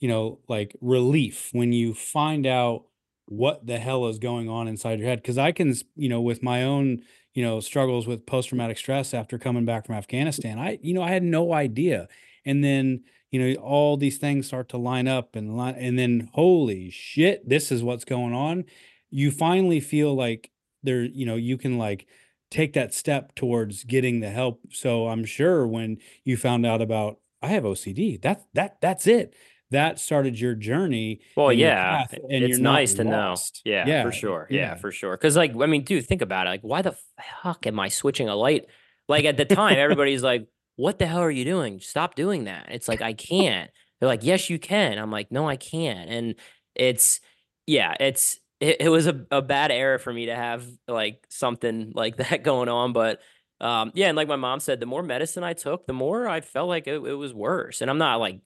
[0.00, 2.84] you know, like relief when you find out
[3.26, 5.20] what the hell is going on inside your head.
[5.22, 7.02] Because I can, you know, with my own,
[7.34, 11.10] you know, struggles with post-traumatic stress after coming back from Afghanistan, I, you know, I
[11.10, 12.08] had no idea.
[12.44, 16.30] And then, you know, all these things start to line up and line, and then
[16.32, 18.64] holy shit, this is what's going on.
[19.10, 20.50] You finally feel like
[20.82, 22.06] there, you know, you can like
[22.50, 24.60] take that step towards getting the help.
[24.72, 29.34] So I'm sure when you found out about I have OCD, that that that's it.
[29.70, 31.20] That started your journey.
[31.36, 33.36] Well, yeah, and it's you're nice to know.
[33.64, 34.46] Yeah, Yeah, for sure.
[34.50, 34.74] Yeah, yeah.
[34.76, 35.16] for sure.
[35.16, 36.50] Because, like, I mean, dude, think about it.
[36.50, 36.96] Like, why the
[37.42, 38.66] fuck am I switching a light?
[39.08, 41.80] Like, at the time, everybody's like, "What the hell are you doing?
[41.80, 43.70] Stop doing that." It's like I can't.
[44.00, 46.34] They're like, "Yes, you can." I'm like, "No, I can't." And
[46.74, 47.20] it's,
[47.66, 51.92] yeah, it's it, it was a, a bad era for me to have like something
[51.94, 53.20] like that going on, but.
[53.60, 56.42] Um, yeah, and like my mom said, the more medicine I took, the more I
[56.42, 57.80] felt like it, it was worse.
[57.80, 58.38] And I'm not like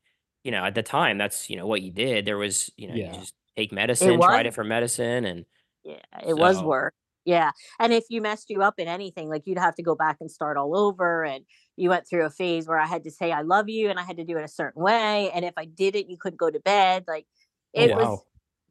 [0.45, 2.25] you know, at the time, that's, you know, what you did.
[2.25, 3.13] There was, you know, Yeah.
[3.13, 4.45] you just take medicine, try was.
[4.45, 5.45] different medicine and
[5.85, 6.95] Yeah, it was work.
[7.25, 7.53] Yeah.
[7.79, 10.31] And if you messed you up in anything, like you'd have to go back and
[10.31, 11.25] start all over.
[11.25, 11.45] And
[11.77, 13.91] you went through a phase where I had to say, I love you.
[13.91, 15.31] And I had to do it a certain way.
[15.33, 17.05] And if I did it, you couldn't go to bed.
[17.07, 17.27] Like
[17.77, 18.21] Oh, it was,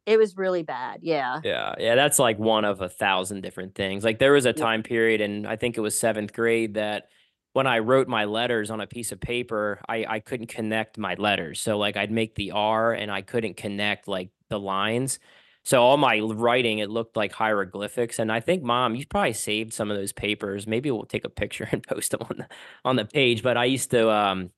[0.06, 1.00] it was really bad.
[1.02, 1.40] Yeah.
[1.44, 4.04] yeah, yeah, that's like one of a thousand different things.
[4.04, 7.08] Like there was a time period and I think it was seventh grade that
[7.52, 11.14] when I wrote my letters on a piece of paper, I I couldn't connect my
[11.14, 11.60] letters.
[11.60, 15.18] So like I'd make the R and I couldn't connect like the lines.
[15.64, 18.18] So all my writing, it looked like hieroglyphics.
[18.18, 20.66] And I think, Mom, you probably saved some of those papers.
[20.66, 22.48] Maybe we'll take a picture and post them on the
[22.84, 23.42] on the page.
[23.42, 24.50] But I used to, um,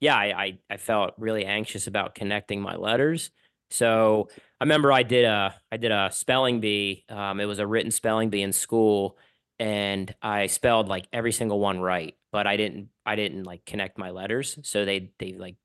[0.00, 3.30] yeah, I, I I felt really anxious about connecting my letters.
[3.70, 4.28] So
[4.60, 7.04] I remember I did a I did a spelling bee.
[7.08, 9.16] Um, it was a written spelling bee in school,
[9.58, 13.98] and I spelled like every single one right, but I didn't I didn't like connect
[13.98, 15.56] my letters, so they they like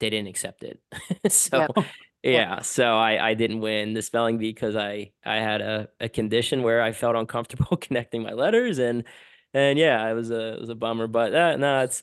[0.00, 0.80] they didn't accept it.
[1.32, 1.76] so Yep.
[2.22, 6.08] yeah, so I I didn't win the spelling bee because I I had a a
[6.08, 9.04] condition where I felt uncomfortable connecting my letters and
[9.54, 12.02] and yeah, it was a it was a bummer, but uh, no, it's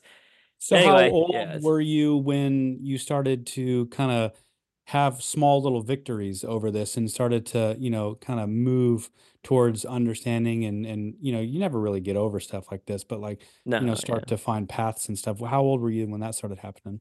[0.58, 4.32] So Anyway, how old yeah, were you when you started to kind of
[4.86, 9.10] have small little victories over this and started to, you know, kind of move
[9.42, 13.20] towards understanding and and you know, you never really get over stuff like this, but
[13.20, 13.98] like, no you know, yeah.
[13.98, 15.40] start to find paths and stuff.
[15.40, 17.00] How old were you when that started happening?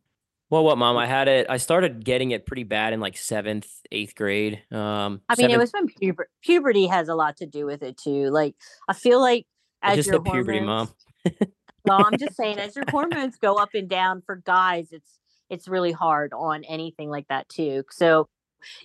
[0.50, 0.98] Well, what, mom?
[0.98, 1.48] I had it.
[1.50, 4.62] I started getting it pretty bad in like seventh, eighth grade.
[4.72, 7.98] Um, I mean, it was when puber- puberty has a lot to do with it
[7.98, 8.30] too.
[8.30, 8.56] Like,
[8.88, 9.48] I feel like
[9.82, 10.90] I as just your hit puberty, mom.
[11.24, 11.54] hormones,
[11.88, 15.18] no, I'm just saying, as your hormones go up and down for guys, it's
[15.50, 17.84] it's really hard on anything like that too.
[17.92, 18.28] So,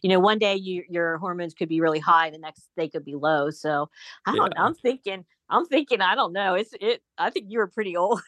[0.03, 3.05] you know, one day you, your hormones could be really high, the next they could
[3.05, 3.51] be low.
[3.51, 3.89] So,
[4.27, 4.53] I don't.
[4.57, 4.65] Yeah.
[4.65, 5.25] I'm thinking.
[5.51, 6.01] I'm thinking.
[6.01, 6.55] I don't know.
[6.55, 7.01] It's it.
[7.17, 8.21] I think you were pretty old.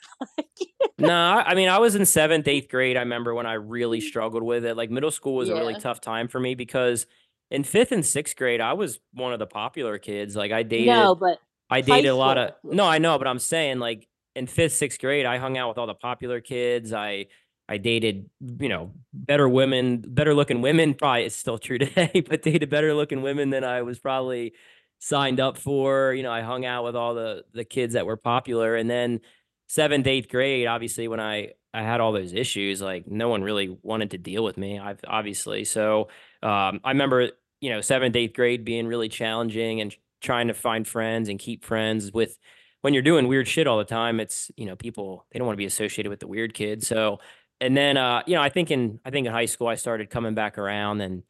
[0.98, 2.96] no, I I mean, I was in seventh, eighth grade.
[2.96, 4.02] I remember when I really mm.
[4.02, 4.76] struggled with it.
[4.76, 7.06] Like middle school was a really tough time for me because
[7.50, 10.36] in fifth and sixth grade, I was one of the popular kids.
[10.36, 12.52] Like I dated, no, but I dated a lot of.
[12.62, 15.78] No, I know, but I'm saying like in fifth, sixth grade, I hung out with
[15.78, 16.92] all the popular kids.
[16.92, 17.26] I
[17.70, 20.94] I dated, you know, better women, better looking women.
[20.94, 24.54] Probably it's still true today, but dated better looking women than I was probably
[24.98, 26.12] signed up for.
[26.12, 29.20] You know, I hung out with all the the kids that were popular, and then
[29.68, 33.78] seventh, eighth grade, obviously when I I had all those issues, like no one really
[33.82, 34.80] wanted to deal with me.
[34.80, 36.08] I've obviously so
[36.42, 40.88] um, I remember you know seventh, eighth grade being really challenging and trying to find
[40.88, 42.36] friends and keep friends with
[42.82, 44.18] when you're doing weird shit all the time.
[44.18, 46.88] It's you know people they don't want to be associated with the weird kids.
[46.88, 47.20] So
[47.60, 50.10] and then uh, you know I think in I think in high school I started
[50.10, 51.22] coming back around and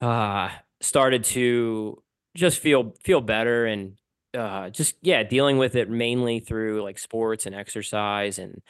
[0.00, 0.50] uh
[0.80, 2.02] started to
[2.36, 3.96] just feel feel better and
[4.34, 8.62] uh just yeah dealing with it mainly through like sports and exercise and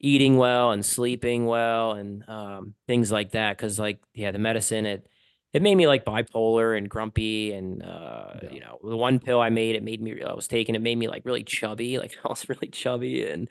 [0.00, 4.86] eating well and sleeping well and um things like that cuz like yeah the medicine
[4.86, 5.06] it
[5.52, 8.50] it made me like bipolar and grumpy and uh Yeah.
[8.50, 10.98] you know the one pill I made it made me I was taking it made
[10.98, 13.48] me like really chubby like I was really chubby and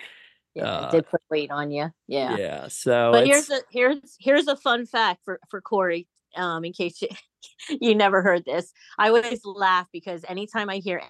[0.56, 1.90] yeah, uh, it did put weight on you.
[2.08, 2.38] Yeah.
[2.38, 6.08] yeah, so but here's a here's here's a fun fact for for Cory.
[6.36, 7.10] Um, in case you
[7.82, 11.02] you never heard this, I always laugh because anytime I hear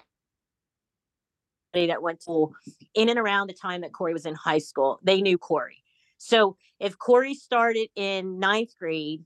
[1.74, 2.52] anybody that went to
[2.94, 5.82] in and around the time that Cory was in high school, they knew Cory.
[6.18, 9.24] So if Cory started in ninth grade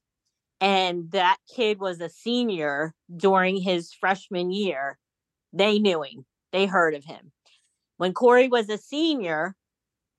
[0.60, 4.98] and that kid was a senior during his freshman year,
[5.52, 6.24] they knew him.
[6.52, 7.32] They heard of him.
[7.98, 9.54] When Cory was a senior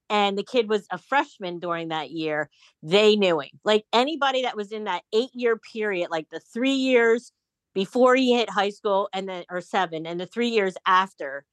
[0.09, 2.49] and the kid was a freshman during that year,
[2.81, 3.49] they knew him.
[3.63, 7.31] Like anybody that was in that eight year period, like the three years
[7.73, 11.45] before he hit high school and then or seven and the three years after,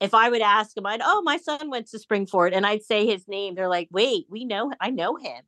[0.00, 3.06] if I would ask him, I'd, oh, my son went to Springford and I'd say
[3.06, 5.42] his name, they're like, wait, we know, I know him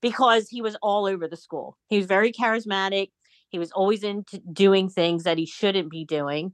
[0.00, 1.76] because he was all over the school.
[1.88, 3.10] He was very charismatic.
[3.48, 6.52] He was always into doing things that he shouldn't be doing.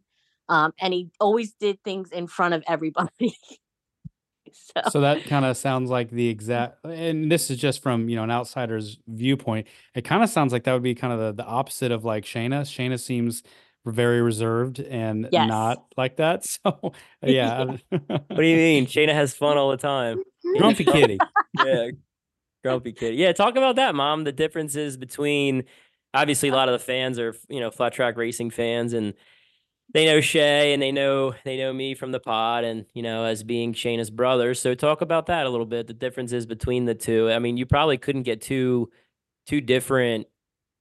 [0.48, 3.36] Um, and he always did things in front of everybody.
[4.74, 8.16] so, So that kind of sounds like the exact, and this is just from, you
[8.16, 9.66] know, an outsider's viewpoint.
[9.94, 12.24] It kind of sounds like that would be kind of the, the opposite of like
[12.24, 12.62] Shayna.
[12.62, 13.42] Shayna seems
[13.86, 15.48] very reserved and Yes.
[15.48, 16.44] not like that.
[16.64, 16.92] So
[17.22, 17.64] yeah.
[17.64, 18.86] what do you mean?
[18.86, 20.22] Shayna has fun all the time.
[20.58, 21.18] Grumpy kitty.
[21.64, 21.90] yeah,
[22.64, 23.14] grumpy kid.
[23.14, 24.24] Yeah, talk about that, mom.
[24.24, 25.64] The differences between
[26.14, 29.14] obviously a lot of the fans are you know flat track racing fans, and
[29.94, 33.24] they know Shay and they know they know me from the pod, and you know
[33.24, 34.54] as being Shayna's brother.
[34.54, 35.86] So talk about that a little bit.
[35.86, 37.30] The differences between the two.
[37.30, 38.90] I mean, you probably couldn't get two
[39.46, 40.26] two different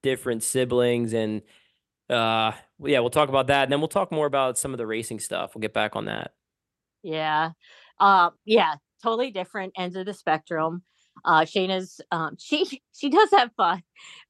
[0.04, 1.42] different siblings, and
[2.10, 2.52] uh,
[2.84, 5.20] yeah, we'll talk about that, and then we'll talk more about some of the racing
[5.20, 5.56] stuff.
[5.56, 6.32] We'll get back on that.
[7.04, 7.52] Yeah.
[8.00, 10.84] Uh, yeah, totally different ends of the spectrum.
[11.26, 13.84] Uh, Shayna's um, she she does have fun,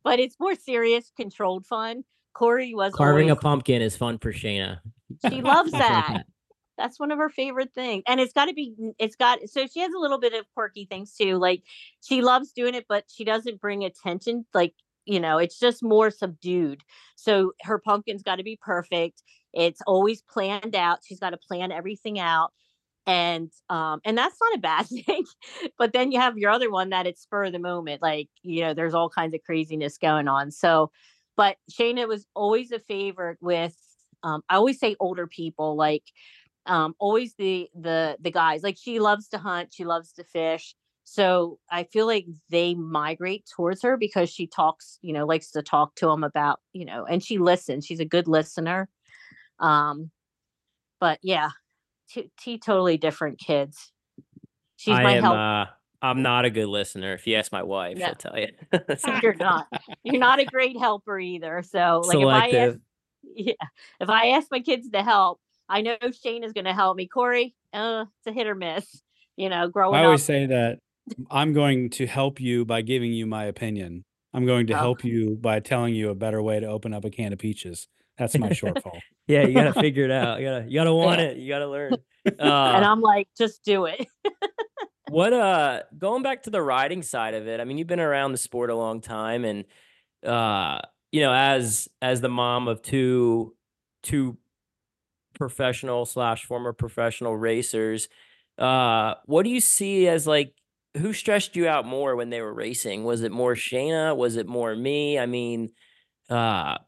[0.04, 2.04] but it's more serious, controlled fun.
[2.38, 4.80] Cory was Carving a pumpkin is fun for Shayna.
[5.28, 6.24] she loves that.
[6.78, 8.76] That's one of her favorite things, and it's got to be.
[9.00, 11.38] It's got so she has a little bit of quirky things too.
[11.38, 11.64] Like
[12.08, 14.46] she loves doing it, but she doesn't bring attention.
[14.54, 14.76] Like
[15.06, 16.84] you know, it's just more subdued.
[17.16, 19.24] So her pumpkin's got to be perfect.
[19.56, 21.00] It's always planned out.
[21.04, 22.52] She's got to plan everything out
[23.08, 25.24] and um and that's not a bad thing
[25.78, 28.60] but then you have your other one that it's spur of the moment like you
[28.60, 30.92] know there's all kinds of craziness going on so
[31.38, 33.76] but shayna was always a favorite with
[34.24, 36.04] um i always say older people like
[36.66, 40.76] um always the the the guys like she loves to hunt she loves to fish
[41.06, 45.62] so i feel like they migrate towards her because she talks you know likes to
[45.62, 48.90] talk to them about you know and she listens she's a good listener
[49.60, 50.12] um
[51.00, 51.52] but yeah
[52.12, 53.92] two, two totally different kids.
[54.76, 55.24] She's I my am.
[55.24, 55.38] help.
[55.38, 55.66] Uh,
[56.10, 57.14] I'm not a good listener.
[57.14, 58.06] If you ask my wife, No.
[58.08, 58.48] she'll tell you.
[59.24, 59.68] You're not.
[60.04, 61.62] You're not a great helper either.
[61.64, 62.80] So like if I ask, Selective.
[63.36, 63.54] yeah,
[64.00, 65.40] if I ask my kids to help,
[65.70, 67.08] I know Shane is going to help me.
[67.08, 69.02] Cory, uh, it's a hit or miss.
[69.36, 70.02] You know, growing up.
[70.02, 70.26] I always up.
[70.28, 70.80] say that
[71.30, 74.04] I'm going to help you by giving you my opinion.
[74.34, 74.78] I'm going to Oh.
[74.78, 77.88] help you by telling you a better way to open up a can of peaches.
[78.18, 79.00] That's my shortfall.
[79.30, 80.40] Yeah, you gotta figure it out.
[80.40, 81.28] You gotta you gotta want Yeah.
[81.28, 81.38] it.
[81.38, 81.96] You gotta learn.
[82.26, 84.08] and Uh, I'm like, just do it.
[85.08, 88.34] What uh going back to the riding side of it i mean you've been around
[88.34, 89.64] the sport a long time and
[90.26, 90.80] uh
[91.12, 93.56] you know as as the mom of two
[94.04, 94.38] two
[95.36, 98.10] professional slash former professional racers
[98.58, 100.54] uh what do you see as like
[100.98, 103.04] who stressed you out more when they were racing?
[103.04, 105.20] Was it more shayna was it more me?
[105.20, 105.70] I mean
[106.30, 106.80] uh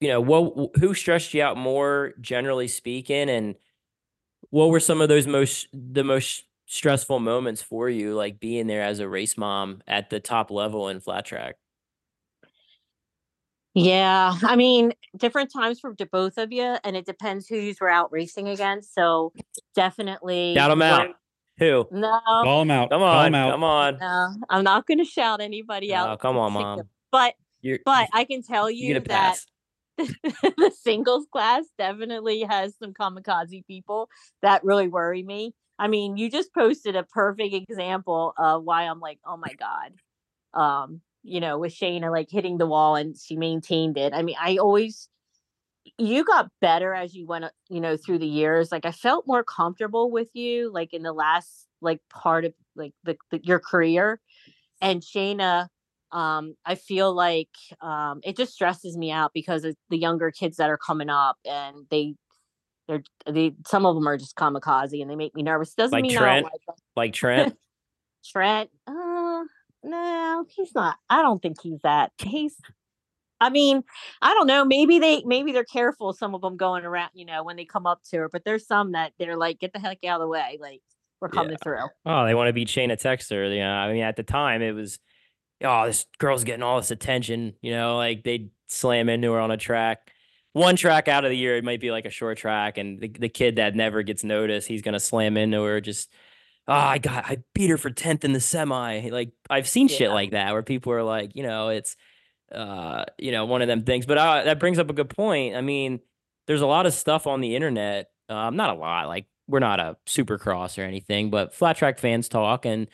[0.00, 3.56] you know what who stressed you out more generally speaking and
[4.50, 8.82] what were some of those most the most stressful moments for you like being there
[8.84, 11.56] as a race mom at the top level in flat track
[13.74, 17.74] Yeah, I mean, different times for the both of you, and it depends who you
[17.80, 18.94] were out racing against.
[18.94, 19.32] So
[19.74, 21.14] definitely shout them out one-
[21.58, 22.90] who No, Call them out.
[22.90, 23.50] come Call on 'em out.
[23.52, 26.20] come on no, I'm not going to shout anybody oh, out.
[26.20, 29.38] come on particular- mom But you're but I can tell you you get a that
[29.38, 29.46] pass
[30.56, 34.08] the singles class definitely has some kamikaze people
[34.40, 35.52] that really worry me.
[35.80, 39.94] I mean, you just posted a perfect example of why I'm like, oh my god.
[40.52, 44.12] Um, you know, with Shayna like hitting the wall and she maintained it.
[44.12, 45.08] I mean, I always
[45.98, 48.70] you got better as you went, uh, you know, through the years.
[48.70, 52.92] Like I felt more comfortable with you, like in the last like part of like
[53.04, 54.20] the, the your career.
[54.82, 55.68] And Shayna,
[56.12, 57.50] um, I feel like
[57.80, 61.36] um, it just stresses me out because of the younger kids that are coming up,
[61.46, 62.14] and they,
[62.90, 65.72] they're they some of them are just kamikaze, and they make me nervous.
[65.74, 66.44] Doesn't Like mean I Trent?
[66.44, 66.74] don't like them.
[66.96, 67.56] like trent
[68.32, 69.44] Trent, uh,
[69.82, 70.96] no, he's not.
[71.08, 72.12] I don't think he's that.
[72.18, 72.54] He's.
[73.40, 73.82] I mean,
[74.20, 74.66] I don't know.
[74.66, 76.12] Maybe they, maybe they're careful.
[76.12, 78.28] Some of them going around, you know, when they come up to her.
[78.28, 80.82] But there's some that they're like, "Get the heck out of the way!" Like
[81.22, 81.40] we're Yeah.
[81.40, 81.88] coming through.
[82.04, 84.72] oh they want to beat shayna texter you know i mean at the time it
[84.72, 84.98] was
[85.62, 89.50] oh this girl's getting all this attention you know like they'd slam into her on
[89.50, 90.09] a track
[90.52, 93.08] one track out of the year it might be like a short track and the,
[93.08, 96.10] the kid that never gets noticed he's gonna slam into her just
[96.68, 99.10] oh i got i beat her for 10th in the semi.
[99.10, 101.96] Like i've seen shit like that where people are like you know it's
[102.52, 105.54] uh you know one of them things but uh, that brings up a good point
[105.54, 106.00] i mean
[106.46, 109.78] there's a lot of stuff on the internet um not a lot like we're not
[109.78, 112.88] a supercross or anything but flat track fans talk and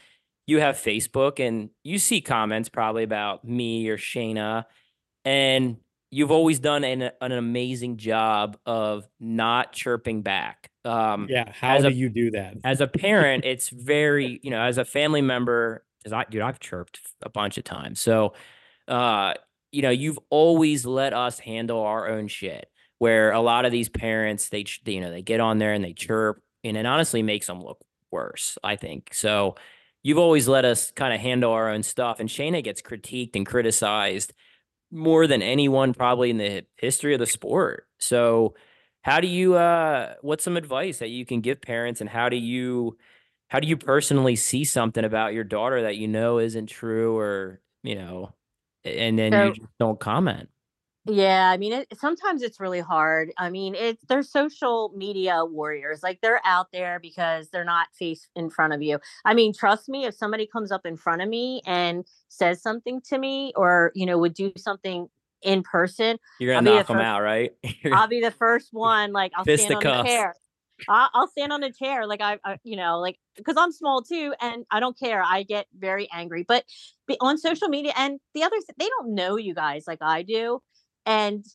[0.46, 4.66] you have facebook and you see comments probably about me or shayna
[5.24, 5.78] and
[6.10, 11.50] you've always done an, an amazing job of not chirping back um Yeah.
[11.52, 12.54] How as do a- you do that?
[12.64, 16.60] as a parent, it's very, you know, as a family member, because I, dude, I've
[16.60, 18.00] chirped a bunch of times.
[18.00, 18.34] So,
[18.88, 19.34] uh,
[19.72, 22.70] you know, you've always let us handle our own shit.
[22.98, 25.92] Where a lot of these parents, they, you know, they get on there and they
[25.92, 27.78] chirp, and it honestly makes them look
[28.10, 28.56] worse.
[28.64, 29.56] I think so.
[30.02, 33.44] You've always let us kind of handle our own stuff, and Shayna gets critiqued and
[33.44, 34.32] criticized
[34.90, 37.86] more than anyone probably in the history of the sport.
[37.98, 38.54] So,
[39.02, 42.36] how do you uh what's some advice that you can give parents and how do
[42.36, 42.96] you
[43.48, 47.60] how do you personally see something about your daughter that you know isn't true or
[47.84, 48.34] you know
[48.84, 50.48] and then you So- just don't comment
[51.06, 53.32] Yeah, I mean, it, sometimes it's really hard.
[53.38, 56.02] I mean, it's they're social media warriors.
[56.02, 58.98] Like they're out there because they're not face in front of you.
[59.24, 63.00] I mean, trust me, if somebody comes up in front of me and says something
[63.02, 65.08] to me, or you know, would do something
[65.42, 67.52] in person, you're gonna be the knock them first- out right
[67.92, 69.12] I'll be the first one.
[69.12, 70.34] Like I'll stand on the chair.
[70.88, 74.02] I'll, I'll stand on a chair, like I, I, you know, like because I'm small
[74.02, 75.22] too, and I don't care.
[75.22, 76.64] I get very angry, but
[77.06, 80.60] be, on social media and the others, they don't know you guys like I do,
[81.06, 81.46] and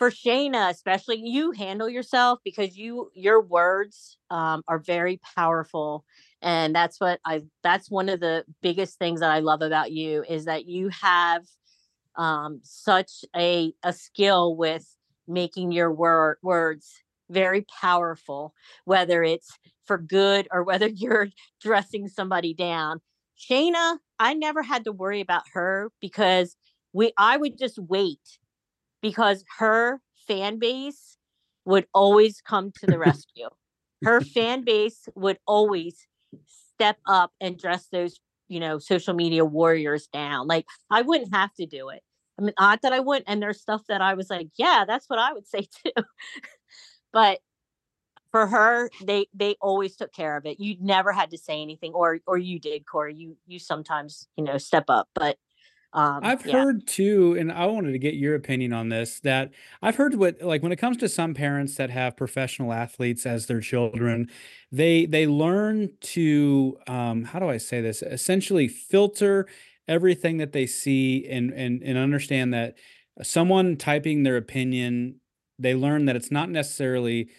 [0.00, 6.06] for Shayna especially, you handle yourself because you your words um, are very powerful,
[6.40, 7.42] and that's what I.
[7.62, 11.44] That's one of the biggest things that I love about you is that you have
[12.16, 14.86] um, such a a skill with
[15.28, 18.54] making your word words very powerful,
[18.86, 21.28] whether it's for good or whether you're
[21.60, 23.02] dressing somebody down.
[23.38, 26.56] Shayna, I never had to worry about her because
[26.94, 28.38] we I would just wait
[29.02, 31.16] because her fan base
[31.64, 33.48] would always come to the rescue.
[34.02, 36.06] Her fan base would always
[36.46, 40.46] step up and dress those, you know, social media warriors down.
[40.46, 42.02] Like I wouldn't have to do it.
[42.38, 43.28] I mean, not that I wouldn't.
[43.28, 46.02] And there's stuff that I was like, yeah, that's what I would say too.
[47.12, 47.40] but
[48.30, 50.60] for her, they they always took care of it.
[50.60, 53.14] You never had to say anything, or or you did, Cory.
[53.14, 55.36] You you sometimes you know step up, but
[55.92, 56.52] um, I've yeah.
[56.52, 59.20] heard too, and I wanted to get your opinion on this.
[59.20, 59.50] That
[59.82, 63.46] I've heard what like when it comes to some parents that have professional athletes as
[63.46, 64.30] their children,
[64.70, 68.02] they they learn to um, how do I say this?
[68.02, 69.48] Essentially, filter
[69.88, 72.76] everything that they see and and and understand that
[73.22, 75.20] someone typing their opinion,
[75.58, 77.30] they learn that it's not necessarily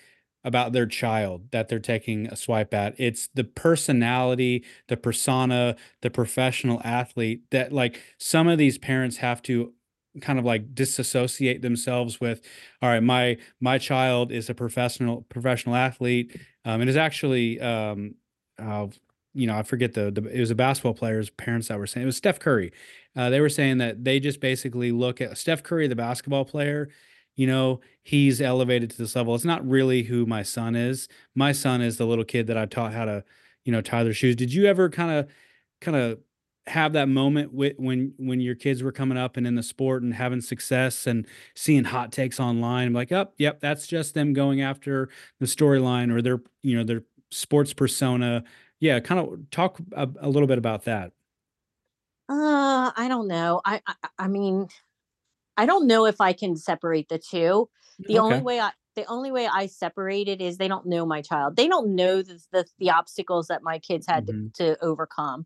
[0.44, 2.96] about their child that they're taking a swipe at.
[2.98, 9.42] It's the personality, the persona, the professional athlete that like some of these parents have
[9.44, 9.74] to
[10.20, 12.42] kind of like disassociate themselves with
[12.82, 18.16] all right my my child is a professional professional athlete um, and is actually um,
[18.60, 18.88] uh,
[19.34, 22.04] you know i forget the, the it was a basketball player's parents that were saying
[22.04, 22.74] it was steph curry
[23.16, 26.90] uh, they were saying that they just basically look at steph curry the basketball player
[27.36, 29.36] you know, he's elevated to this level.
[29.36, 31.08] It's not really who my son is.
[31.36, 33.24] My son is the little kid that I taught how to,
[33.64, 34.36] you know, tie their shoes.
[34.36, 35.30] Did you ever kind of,
[35.80, 36.20] kind of
[36.68, 40.04] have that moment with when when your kids were coming up and in the sport
[40.04, 41.26] and having success and
[41.56, 45.10] seeing hot takes online I'm like oh yep that's just them going after
[45.40, 48.44] the storyline or their you know their sports persona
[48.80, 51.12] yeah kind of talk a, a little bit about that
[52.30, 54.68] uh i don't know I, I i mean
[55.58, 57.70] I don't know if I can separate the two.
[58.08, 61.22] The only way I the only way I separate it is they don't know my
[61.22, 61.56] child.
[61.56, 64.54] They don't know the the, the obstacles that my kids had Mhm.
[64.56, 65.46] to, to overcome.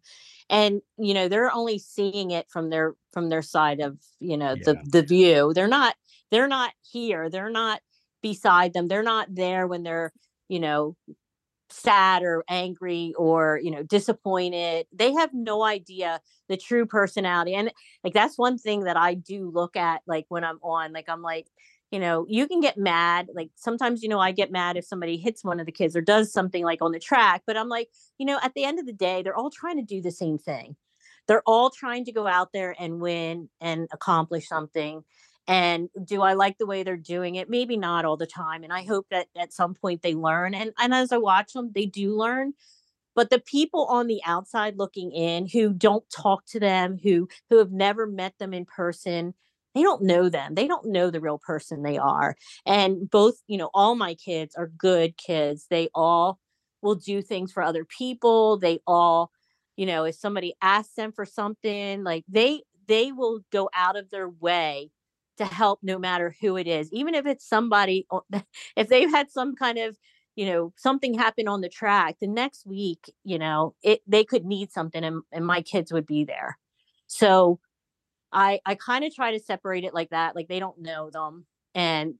[0.49, 4.55] And you know, they're only seeing it from their from their side of, you know,
[4.55, 5.53] the the view.
[5.53, 5.95] They're not
[6.31, 7.29] they're not here.
[7.29, 7.81] They're not
[8.21, 8.87] beside them.
[8.87, 10.11] They're not there when they're,
[10.49, 10.95] you know,
[11.69, 14.87] sad or angry or you know disappointed.
[14.91, 17.71] They have no idea the true personality and
[18.03, 21.23] like that's one thing that i do look at like when i'm on like i'm
[21.23, 21.47] like
[21.89, 25.17] you know you can get mad like sometimes you know i get mad if somebody
[25.17, 27.89] hits one of the kids or does something like on the track but i'm like
[28.19, 30.37] you know at the end of the day they're all trying to do the same
[30.37, 30.75] thing.
[31.27, 35.03] They're all trying to go out there and win and accomplish something
[35.47, 37.49] and do i like the way they're doing it?
[37.49, 40.73] Maybe not all the time and i hope that at some point they learn and
[40.79, 42.53] and as i watch them they do learn
[43.15, 47.57] but the people on the outside looking in who don't talk to them who who
[47.57, 49.33] have never met them in person
[49.73, 52.35] they don't know them they don't know the real person they are
[52.65, 56.39] and both you know all my kids are good kids they all
[56.81, 59.31] will do things for other people they all
[59.75, 64.09] you know if somebody asks them for something like they they will go out of
[64.09, 64.89] their way
[65.37, 68.07] to help no matter who it is even if it's somebody
[68.75, 69.97] if they've had some kind of
[70.35, 74.45] you know something happen on the track the next week you know it they could
[74.45, 76.57] need something and, and my kids would be there
[77.07, 77.59] so
[78.31, 81.45] i i kind of try to separate it like that like they don't know them
[81.73, 82.15] and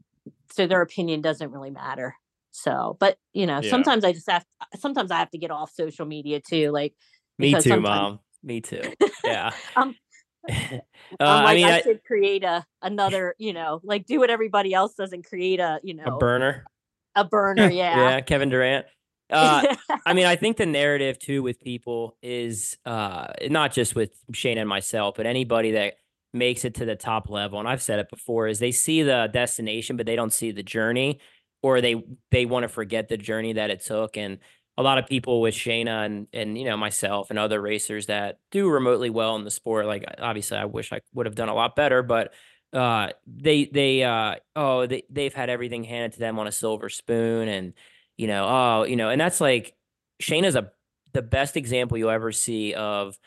[0.51, 2.15] so their opinion doesn't really matter
[2.51, 3.69] so but you know Yeah.
[3.69, 4.45] sometimes i just have
[4.77, 6.93] sometimes i have to get off social media too like
[7.37, 8.19] Me too, mom.
[8.43, 8.81] Me too.
[9.25, 9.51] Yeah.
[9.75, 9.95] Um,
[10.49, 10.79] uh,
[11.19, 14.73] I'm I mean, I, I- should create a another, you know, like do what everybody
[14.73, 16.65] else does and create a, you know, a burner.
[17.15, 17.69] a burner.
[17.69, 18.09] Yeah.
[18.09, 18.21] Yeah.
[18.21, 18.85] Kevin Durant.
[19.31, 19.75] Uh,
[20.05, 24.59] I mean, I think the narrative too with people is uh, not just with Shane
[24.59, 25.95] and myself, but anybody that
[26.31, 27.57] makes it to the top level.
[27.59, 30.61] And I've said it before: is they see the destination, but they don't see the
[30.61, 31.19] journey,
[31.63, 34.15] or they they want to forget the journey that it took.
[34.15, 34.37] And
[34.77, 38.39] a lot of people with Shayna and and you know myself and other racers that
[38.51, 41.55] do remotely well in the sport, like obviously I wish I would have done a
[41.55, 42.33] lot better, but
[42.73, 46.89] uh they they uh oh they they've had everything handed to them on a silver
[46.89, 47.73] spoon and
[48.17, 49.75] you know oh you know and that's like
[50.21, 50.71] Shayna's a
[51.13, 53.17] the best example you'll ever see of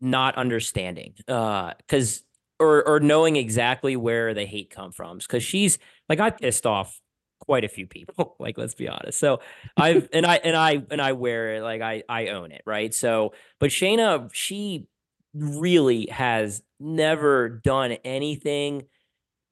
[0.00, 2.24] not understanding uh cuz
[2.60, 5.78] or or knowing exactly where the hate come from cuz she's
[6.08, 7.00] like I pissed off
[7.44, 9.40] quite a few people like let's be honest so
[9.76, 12.92] I've and I and I and I wear it like I I own it right
[12.92, 14.86] so but Shayna she
[15.34, 18.84] really has never done anything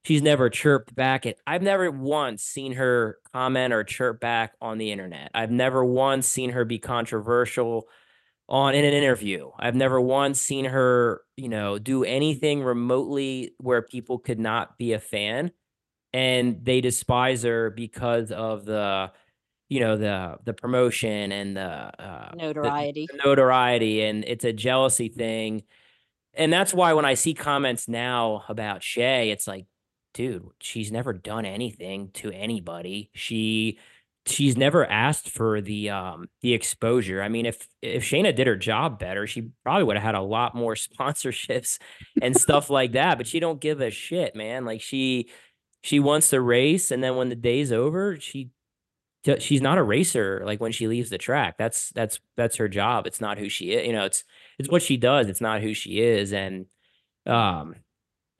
[0.05, 4.78] She's never chirped back at I've never once seen her comment or chirp back on
[4.78, 5.30] the internet.
[5.32, 7.86] I've never once seen her be controversial
[8.49, 9.51] on in an interview.
[9.59, 14.93] I've never once seen her, you know, do anything remotely where people could not be
[14.93, 15.53] a fan.
[16.13, 19.11] And they despise her because of the
[19.69, 23.07] you know the the promotion and the uh, the- Notoriety.
[23.11, 25.63] the notoriety and it's a jealousy thing.
[26.35, 29.67] And that's why when i see comments now about shay it's like
[30.15, 33.11] dude she's never done anything to anybody.
[33.15, 33.79] She
[34.27, 37.23] she's never asked for the um the exposure.
[37.23, 40.21] I mean if if shayna did her job better she probably would have had a
[40.23, 41.79] lot more sponsorships
[42.21, 44.65] and stuff like that but she don't give a shit man.
[44.67, 45.31] Like she
[45.83, 48.51] she wants to race and then when the day's over she
[49.39, 53.07] she's not a racer like when she leaves the track that's that's that's her job
[53.07, 54.24] it's not who she is you know it's
[54.59, 56.66] it's what she does it's not who she is and
[57.26, 57.74] um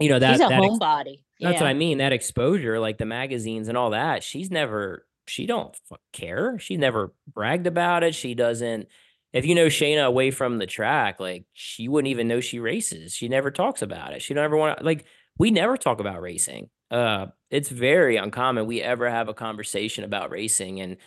[0.01, 1.23] you know that She's a that ex- homebody.
[1.41, 5.47] that's what i mean that exposure like the magazines and all that she's never she
[5.47, 5.77] don't
[6.13, 8.89] care she never bragged about it she doesn't
[9.33, 13.15] if you know Shayna away from the track, like she wouldn't even know she races.
[13.15, 14.23] She never talks about it.
[14.23, 15.07] She don't ever want to like
[15.39, 16.69] we never talk about racing.
[16.93, 20.99] Uh it's very uncommon we ever have a conversation about racing and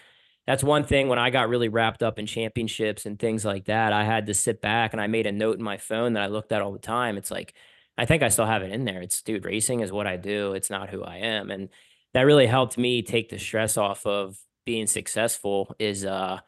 [0.48, 3.94] that's one thing when I got really wrapped up in championships and things like that,
[3.94, 6.28] I had to sit back and I made a note in my phone that I
[6.28, 7.18] looked at all the time.
[7.18, 7.56] It's like
[7.98, 9.02] I think I still have it in there.
[9.02, 10.54] It's dude, racing is what I do.
[10.54, 11.52] It's not who I am.
[11.52, 11.70] And
[12.14, 16.40] that really helped me take the stress off of being successful is uh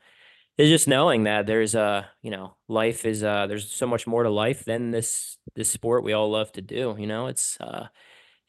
[0.58, 4.24] is just knowing that there's uh you know life is uh there's so much more
[4.24, 7.88] to life than this this sport we all love to do you know it's uh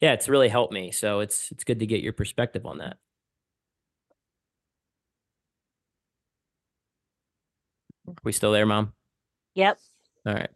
[0.01, 2.97] yeah it's really helped me so it's it's good to get your perspective on that
[8.07, 8.93] Are we still there mom
[9.55, 9.79] Yep.
[10.25, 10.49] all right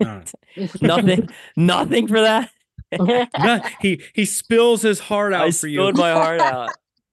[0.80, 2.50] nothing nothing for that
[3.38, 5.78] no, he he spills his heart out i for you.
[5.78, 6.70] spilled my heart out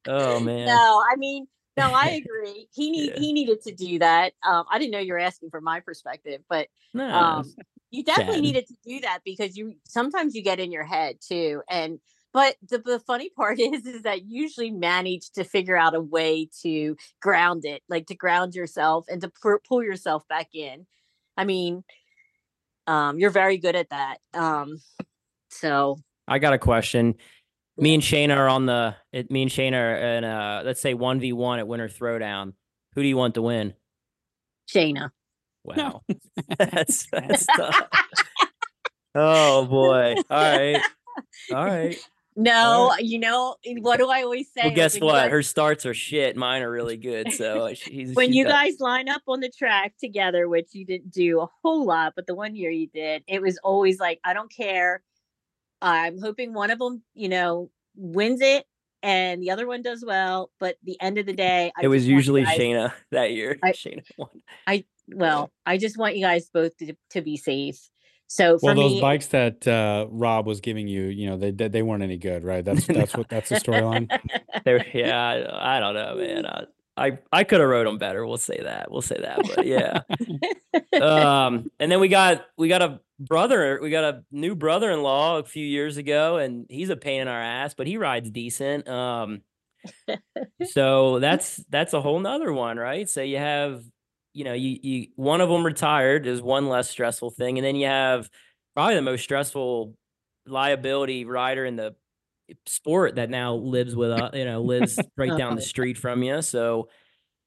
[0.08, 2.68] oh man no, I mean, no, I agree.
[2.74, 3.20] He need Yeah.
[3.20, 4.34] he needed to do that.
[4.44, 7.54] Um, I didn't know you were asking for my perspective, but no, um,
[7.92, 11.62] you definitely needed to do that because you sometimes you get in your head too.
[11.70, 12.00] And
[12.34, 16.02] but the, the funny part is is that you usually manage to figure out a
[16.02, 20.86] way to ground it, like to ground yourself and to pu- pull yourself back in.
[21.36, 21.84] I mean,
[22.88, 24.18] um, you're very good at that.
[24.34, 24.80] Um,
[25.50, 27.16] so I got a question.
[27.78, 28.96] Me and Shayna are on the.
[29.14, 32.54] It, me and Shayna are in uh let's say one v one at Winter Throwdown.
[32.96, 33.74] Who do you want to win?
[34.74, 35.12] Shayna.
[35.76, 36.02] Wow,
[36.58, 37.88] that's that's tough.
[39.16, 40.16] oh boy!
[40.30, 40.82] All right,
[41.54, 41.98] all right.
[42.40, 44.62] No, you know what do I always say?
[44.66, 45.14] Well, guess what?
[45.24, 46.38] guys- Her starts are shit.
[46.38, 47.32] Mine are really good.
[47.34, 51.10] So uh, she's when you guys line up on the track together, which you didn't
[51.10, 54.36] do a whole lot, but the one year you did, it was always like, I
[54.36, 55.02] don't care.
[55.82, 58.66] I'm hoping one of them, you know, wins it
[59.02, 60.52] and the other one does well.
[60.60, 63.32] But the end of the day, I it was just want you usually Shayna that
[63.32, 63.58] year.
[63.64, 64.30] I- Shayna won.
[65.14, 67.80] Well, I just want you guys both to, to be safe.
[68.28, 71.52] So for well, those me, bikes that uh, Rob was giving you, you know, they
[71.52, 72.64] they they weren't any good, right?
[72.64, 74.10] That's that's what that's the storyline.
[74.94, 76.46] Yeah, I, I don't know, man.
[76.46, 76.64] I
[76.98, 78.26] I, I could have wrote them better.
[78.26, 78.92] We'll say that.
[78.92, 79.40] We'll say that.
[79.56, 80.02] But yeah.
[81.02, 85.44] um, and then we got we got a brother, we got a new brother-in-law a
[85.44, 88.88] few years ago, and he's a pain in our ass, but he rides decent.
[88.88, 89.42] Um,
[90.66, 93.08] so that's that's a whole nother one, right?
[93.08, 93.84] So you have,
[94.38, 97.76] you know, you you one of them retired is one less stressful thing, and then
[97.76, 98.30] you have
[98.76, 99.96] probably the most stressful
[100.46, 101.96] liability rider in the
[102.68, 106.44] sport that now lives with us, you know, lives right down the street from you.
[106.44, 106.88] So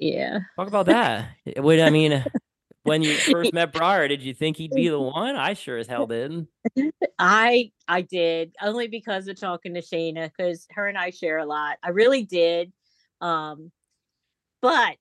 [0.00, 0.40] yeah.
[0.56, 1.28] Talk about that.
[1.58, 2.24] What I mean,
[2.82, 5.36] when you first met Briar, did you think he'd be the one?
[5.36, 6.48] I sure as hell didn't.
[7.20, 11.46] I I did only because of talking to Shayna because her and I share a
[11.46, 11.78] lot.
[11.84, 12.72] I really did.
[13.20, 13.70] Um,
[14.60, 14.98] but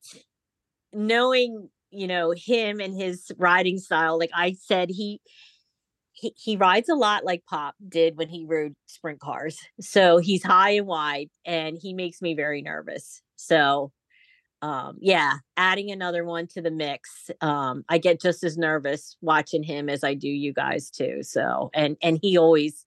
[0.94, 5.22] knowing you know him and his riding style, like I said, he
[6.14, 9.58] he he rides a lot like Pop did when he rode sprint cars.
[9.80, 13.22] So he's high and wide, and he makes me very nervous.
[13.36, 13.92] So
[14.62, 19.64] um yeah adding another one to the mix um i get just as nervous watching
[19.64, 22.86] him as i do you guys too so and and he always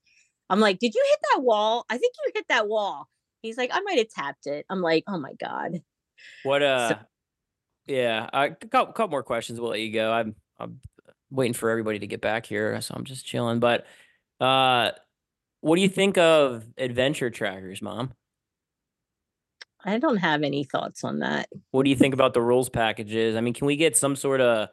[0.50, 3.08] i'm like did you hit that wall i think you hit that wall
[3.40, 5.80] he's like i might have tapped it i'm like oh my god
[6.42, 6.96] What uh
[7.86, 10.12] yeah, a couple, couple more questions we'll let you go.
[10.12, 10.80] I'm I'm
[11.30, 13.60] waiting for everybody to get back here, so I'm just chilling.
[13.60, 13.86] But
[14.40, 14.92] uh
[15.60, 18.12] what do you think of adventure trackers, mom?
[19.84, 23.34] i don't have any thoughts on that What do you think about the rules packages?
[23.36, 24.68] I mean, can we get some sort of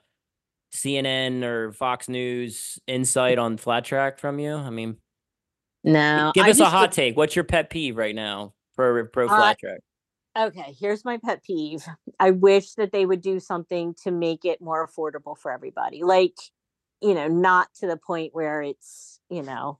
[0.73, 4.53] CNN or Fox News insight on flat track from you?
[4.53, 4.97] I mean,
[5.83, 7.17] no give us a hot take.
[7.17, 9.79] What's your pet peeve right now for pro Uh, flat track?
[10.37, 11.85] Okay here's my pet peeve
[12.19, 16.35] i wish that they would do something to make it more affordable for everybody like
[17.01, 19.79] you know not to the point where it's you know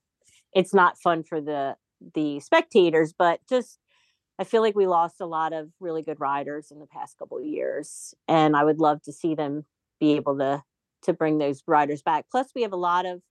[0.53, 1.75] it's not fun for the
[2.15, 3.79] the spectators, but just
[4.39, 7.37] I feel like we lost a lot of really good riders in the past couple
[7.37, 9.65] of years, and I would love to see them
[9.99, 10.63] be able to
[11.03, 12.25] to bring those riders back.
[12.31, 13.21] Plus, we have a lot of,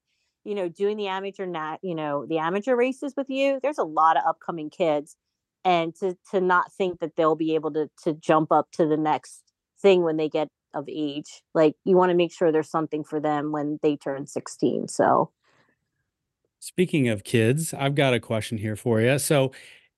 [0.45, 3.61] you know, doing the amateur nat, you know, the amateur races with you.
[3.63, 5.17] There's a lot of upcoming kids,
[5.65, 8.97] and to to not think that they'll be able to to jump up to the
[8.97, 9.43] next
[9.81, 11.43] thing when they get of age.
[11.55, 14.89] Like you want to make sure there's something for them when they turn 16.
[14.89, 15.31] So
[16.61, 19.19] Speaking of kids, I've got a question here for you.
[19.19, 19.53] So,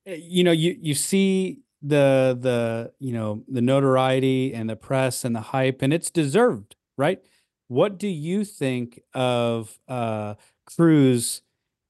[0.06, 5.24] eh, you know, you you see the the you know the notoriety and the press
[5.24, 7.20] and the hype, and it's deserved, right?
[7.68, 10.34] What do you think of uh,
[10.66, 11.40] Cruz,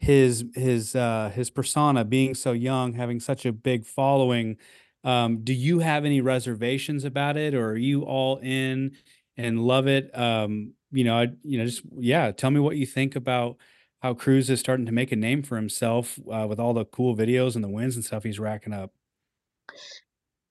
[0.00, 4.56] his his uh, his persona being so young, having such a big following?
[5.04, 8.96] Um, do you have any reservations about it, or are you all in
[9.36, 10.16] and love it?
[10.18, 13.56] Um, you know, I, you know, just yeah, tell me what you think about
[14.02, 17.14] how Cruz is starting to make a name for himself uh, with all the cool
[17.14, 18.92] videos and the wins and stuff he's racking up.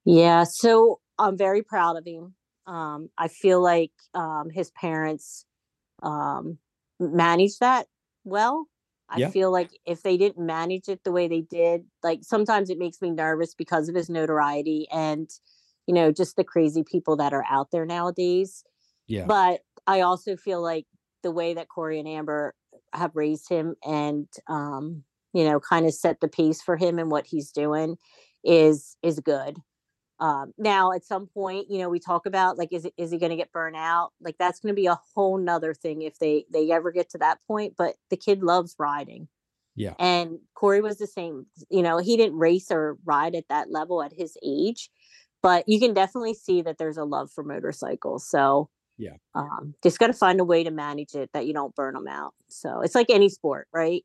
[0.04, 2.34] Yeah, so I'm very proud of him.
[2.66, 5.44] Um, I feel like um, his parents
[6.02, 6.58] um,
[7.00, 7.86] managed that
[8.24, 8.66] well.
[9.10, 9.30] I Yeah.
[9.32, 13.02] feel like if they didn't manage it the way they did, like sometimes it makes
[13.02, 15.28] me nervous because of his notoriety and,
[15.86, 18.64] you know, just the crazy people that are out there nowadays.
[19.06, 19.28] Yeah.
[19.28, 20.86] But I also feel like
[21.22, 22.54] the way that Cory and Amber
[22.92, 27.10] have raised him and, um, you know, kind of set the pace for him and
[27.10, 27.96] what he's doing
[28.44, 29.58] is is good.
[30.20, 33.18] Um, now, at some point, you know, we talk about like, is it is he
[33.18, 34.12] going to get burnt out?
[34.20, 37.18] Like, that's going to be a whole nother thing if they they ever get to
[37.18, 37.74] that point.
[37.78, 39.28] But the kid loves riding,
[39.76, 39.94] Yeah.
[39.98, 41.46] and Cory was the same.
[41.70, 44.90] You know, he didn't race or ride at that level at his age,
[45.42, 48.28] but you can definitely see that there's a love for motorcycles.
[48.28, 48.68] So
[48.98, 49.16] Yeah.
[49.34, 52.08] um, just got to find a way to manage it that you don't burn them
[52.08, 52.34] out.
[52.48, 54.04] So it's like any sport, right?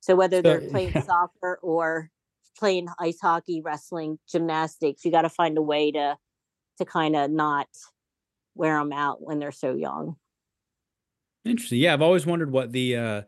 [0.00, 1.02] So whether So, they're playing yeah.
[1.02, 2.10] soccer or
[2.58, 6.16] playing ice hockey, wrestling, gymnastics, you got to find a way to
[6.78, 7.68] to kind of not
[8.54, 10.16] wear them out when they're so young.
[11.44, 11.78] Interesting.
[11.80, 13.22] Yeah, I've always wondered what the uh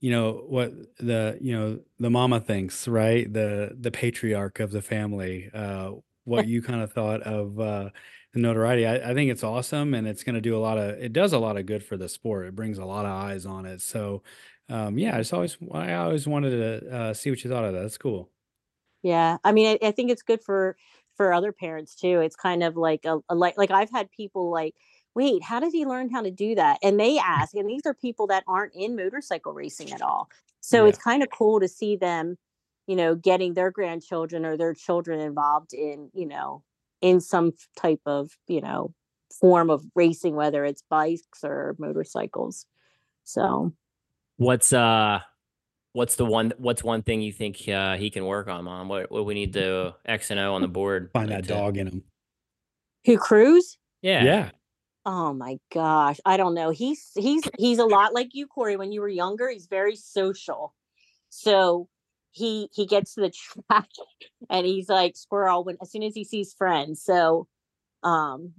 [0.00, 3.32] you know what the you know the mama thinks, right?
[3.32, 5.50] The the patriarch of the family.
[5.52, 7.90] Uh what you kind of thought of uh
[8.32, 8.86] the notoriety.
[8.86, 11.38] I, I think it's awesome and it's gonna do a lot of it does a
[11.38, 12.46] lot of good for the sport.
[12.46, 13.80] It brings a lot of eyes on it.
[13.80, 14.22] So
[14.68, 17.72] um yeah, I just always I always wanted to uh see what you thought of
[17.72, 17.80] that.
[17.82, 18.30] That's cool.
[19.02, 20.76] Yeah, I mean, I, I think it's good for
[21.16, 22.20] for other parents too.
[22.20, 24.74] It's kind of like a, a like like I've had people like,
[25.14, 26.78] wait, how did he learn how to do that?
[26.82, 30.28] And they ask, and these are people that aren't in motorcycle racing at all.
[30.60, 30.90] So Yeah.
[30.90, 32.36] it's kind of cool to see them,
[32.86, 36.62] you know, getting their grandchildren or their children involved in, you know,
[37.00, 38.94] in some type of, you know,
[39.40, 42.66] form of racing, whether it's bikes or motorcycles.
[43.24, 43.72] So
[44.36, 45.20] What's uh
[45.92, 48.88] what's the one what's one thing you think uh he can work on, mom?
[48.88, 51.10] What what we need to X and O on the board?
[51.12, 52.04] Find that to- dog in him.
[53.04, 53.78] who Cruz?
[54.00, 54.24] Yeah.
[54.24, 54.50] Yeah.
[55.04, 56.70] Oh my gosh, I don't know.
[56.70, 58.76] He's he's he's a lot like you, Cory.
[58.76, 60.74] When you were younger, he's very social.
[61.28, 61.88] So
[62.30, 63.88] he he gets to the track
[64.50, 67.02] and he's like squirrel when as soon as he sees friends.
[67.02, 67.48] So
[68.04, 68.52] um,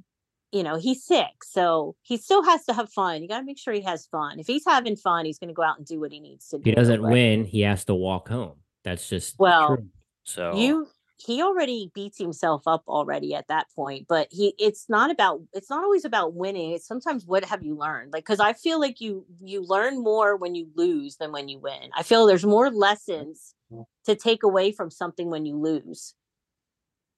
[0.54, 1.44] you know, he's sick.
[1.44, 3.22] So he still has to have fun.
[3.22, 4.40] You gotta make sure he has fun.
[4.40, 6.70] If he's having fun, he's gonna go out and do what he needs to do.
[6.70, 8.58] He doesn't win, he has to walk home.
[8.84, 9.88] That's just Well, True.
[10.24, 10.88] so you
[11.26, 15.70] he already beats himself up already at that point but he it's not about it's
[15.70, 19.00] not always about winning it's sometimes what have you learned like because i feel like
[19.00, 22.70] you you learn more when you lose than when you win i feel there's more
[22.72, 23.54] lessons
[24.06, 26.14] to take away from something when you lose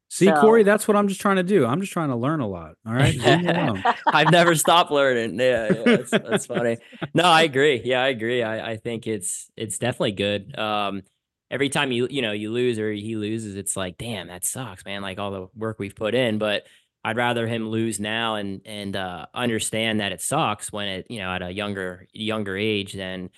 [0.10, 1.66] See, Cory, that's what I'm just trying to do.
[1.66, 2.76] I'm just trying to learn a lot.
[2.86, 3.16] All right.
[3.16, 3.84] Leave me alone.
[4.08, 5.40] I've never stopped learning.
[5.40, 6.78] Yeah, yeah that's, that's funny.
[7.14, 7.82] No, I agree.
[7.84, 8.44] Yeah, I agree.
[8.44, 10.58] I, I think it's it's definitely good.
[10.58, 11.02] Um,
[11.52, 14.86] every time you you know you lose or he loses, it's like, damn, that sucks,
[14.86, 15.02] man.
[15.02, 16.64] Like all the work we've put in, but
[17.04, 21.20] I'd rather him lose now and and uh, understand that it sucks when it you
[21.20, 23.30] know at a younger younger age than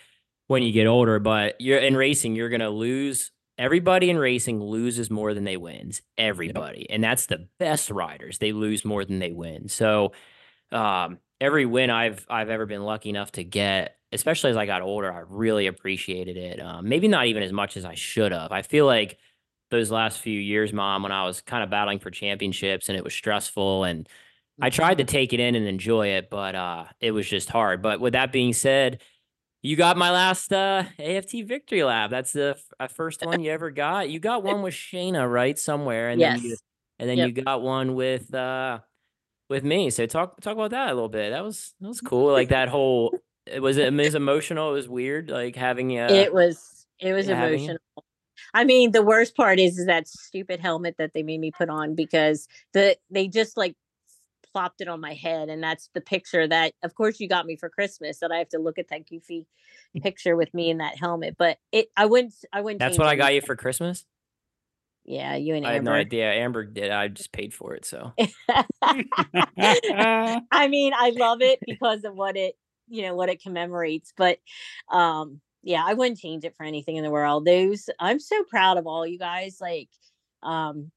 [0.48, 1.20] when you get older.
[1.20, 3.32] But you're in racing, you're gonna lose.
[3.58, 6.02] Everybody in racing loses more than they wins.
[6.18, 8.38] Everybody, and that's the best riders.
[8.38, 9.68] They lose more than they win.
[9.68, 10.14] So
[10.72, 14.82] um, every win I've I've ever been lucky enough to get, especially as I got
[14.82, 16.62] older, I really appreciated it.
[16.62, 18.52] Um, maybe not even as much as I should have.
[18.52, 19.18] I feel like
[19.70, 23.04] those last few years, mom, when I was kind of battling for championships and it
[23.04, 24.08] was stressful and
[24.62, 27.82] I tried to take it in and enjoy it, but uh, it was just hard.
[27.82, 29.02] But with that being said,
[29.62, 32.10] you got my last uh, AFT victory Lab.
[32.12, 34.10] That's the f- uh, first one you ever got.
[34.10, 36.56] You got one with Shayna, right, somewhere, and then you
[37.00, 37.28] and then Yep.
[37.28, 38.80] you got one with uh
[39.50, 39.90] with me.
[39.90, 41.32] So talk talk about that a little bit.
[41.32, 42.32] That was that was cool.
[42.32, 44.72] Like that whole it was it was emotional.
[44.72, 45.30] It was weird.
[45.30, 47.80] Like having uh it was it was yeah, having- emotional
[48.54, 51.70] I mean, the worst part is, is that stupid helmet that they made me put
[51.70, 53.76] on because the they just like
[54.58, 57.56] plopped it on my head, and that's the picture that, of course, you got me
[57.56, 58.18] for Christmas.
[58.20, 59.46] That I have to look at that goofy
[60.02, 61.36] picture with me in that helmet.
[61.38, 62.80] But it, I wouldn't, I wouldn't.
[62.80, 64.04] That's what I got you for Christmas.
[65.06, 66.00] Yeah, you and I had no Amber.
[66.00, 66.34] idea.
[66.34, 66.90] Amber did.
[66.90, 67.86] I just paid for it.
[67.86, 68.14] So
[68.82, 72.56] I mean, I love it because of what it,
[72.88, 74.12] you know, what it commemorates.
[74.18, 74.40] But
[74.92, 77.46] um, yeah, I wouldn't change it for anything in the world.
[77.46, 79.60] Those I'm so proud of all you guys.
[79.62, 79.90] Like,
[80.42, 80.92] um,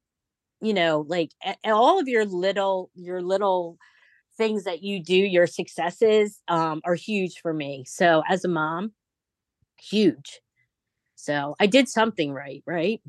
[0.61, 1.31] you know, like
[1.65, 3.79] all of your little your little
[4.37, 7.85] things that you do, your successes um are huge for me.
[7.87, 8.93] So as a mom,
[9.79, 10.41] huge.
[11.15, 13.01] So I did something right, right?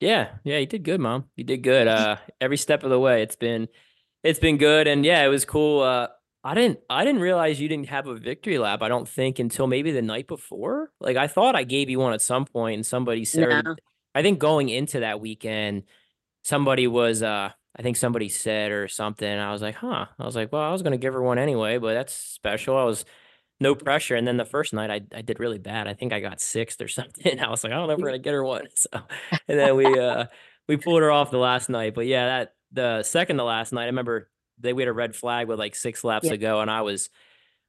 [0.00, 1.24] yeah, yeah, you did good, mom.
[1.36, 1.88] You did good.
[1.94, 3.68] Uh, every step of the way, it's been,
[4.22, 5.82] it's been good, and yeah, it was cool.
[5.82, 6.08] Uh,
[6.42, 8.82] I didn't, I didn't realize you didn't have a victory lap.
[8.82, 10.90] I don't think until maybe the night before.
[11.00, 13.76] Like I thought I gave you one at some point, and somebody said, No.
[14.14, 15.84] I think going into that weekend,
[16.44, 19.28] somebody was, uh, I think somebody said or something.
[19.28, 20.06] I was like, huh.
[20.18, 22.76] I was like, well, I was gonna give her one anyway, but that's special.
[22.76, 23.04] I was
[23.60, 24.14] no pressure.
[24.16, 25.88] And then the first night I, I did really bad.
[25.88, 27.40] I think I got sixth or something.
[27.40, 28.66] I was like, I don't know if we're gonna get her one.
[28.76, 28.88] So
[29.48, 30.26] and then we uh
[30.68, 31.94] we pulled her off the last night.
[31.94, 35.16] But yeah, that the second to last night, I remember they we had a red
[35.16, 36.32] flag with like six laps Yeah.
[36.32, 37.10] to go, and I was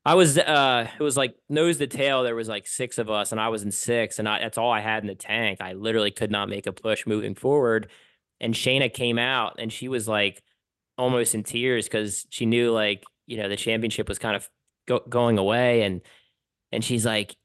[0.06, 3.32] I was uh it was like nose to tail, there was like six of us,
[3.32, 5.62] and I was in six, and I that's all I had in the tank.
[5.62, 7.90] I literally could not make a push moving forward.
[8.42, 10.42] And Shayna came out and she was like
[10.98, 14.50] almost in tears because she knew like, you know, the championship was kind of
[14.88, 16.02] go- going away and
[16.72, 17.36] and she's like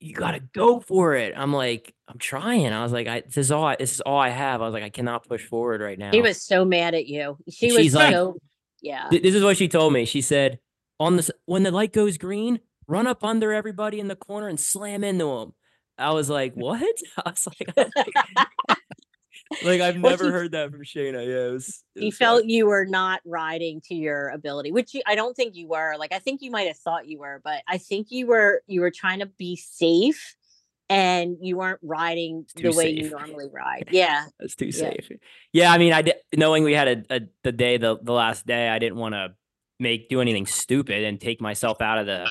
[0.00, 1.34] you gotta go for it.
[1.36, 2.72] I'm like, I'm trying.
[2.72, 4.62] I was like, I this is all I, this is all I have.
[4.62, 6.12] I was like, I cannot push forward right now.
[6.12, 7.36] She was so mad at you.
[7.50, 8.38] She was like- so
[8.80, 9.08] yeah.
[9.10, 10.04] Th- this is what she told me.
[10.04, 10.60] She said,
[11.00, 14.60] on this when the light goes green, run up under everybody in the corner and
[14.60, 15.54] slam into them.
[15.98, 16.80] I was like, what?
[17.26, 17.90] I was like,
[19.64, 21.26] like I've never she- heard that from Shayna.
[21.26, 21.82] Yeah, it was.
[21.96, 22.48] it you was felt fun.
[22.50, 26.12] you were not riding to your ability which you, i don't think you were like
[26.12, 28.90] i think you might have thought you were but i think you were you were
[28.90, 30.34] trying to be safe
[30.90, 34.72] and you weren't riding the way you normally ride yeah That's too Yeah.
[34.72, 35.10] safe.
[35.52, 38.46] Yeah, I mean, I did knowing we had a, a the day the the last
[38.46, 39.34] day, I didn't want to
[39.80, 42.30] make do anything stupid and take myself out of the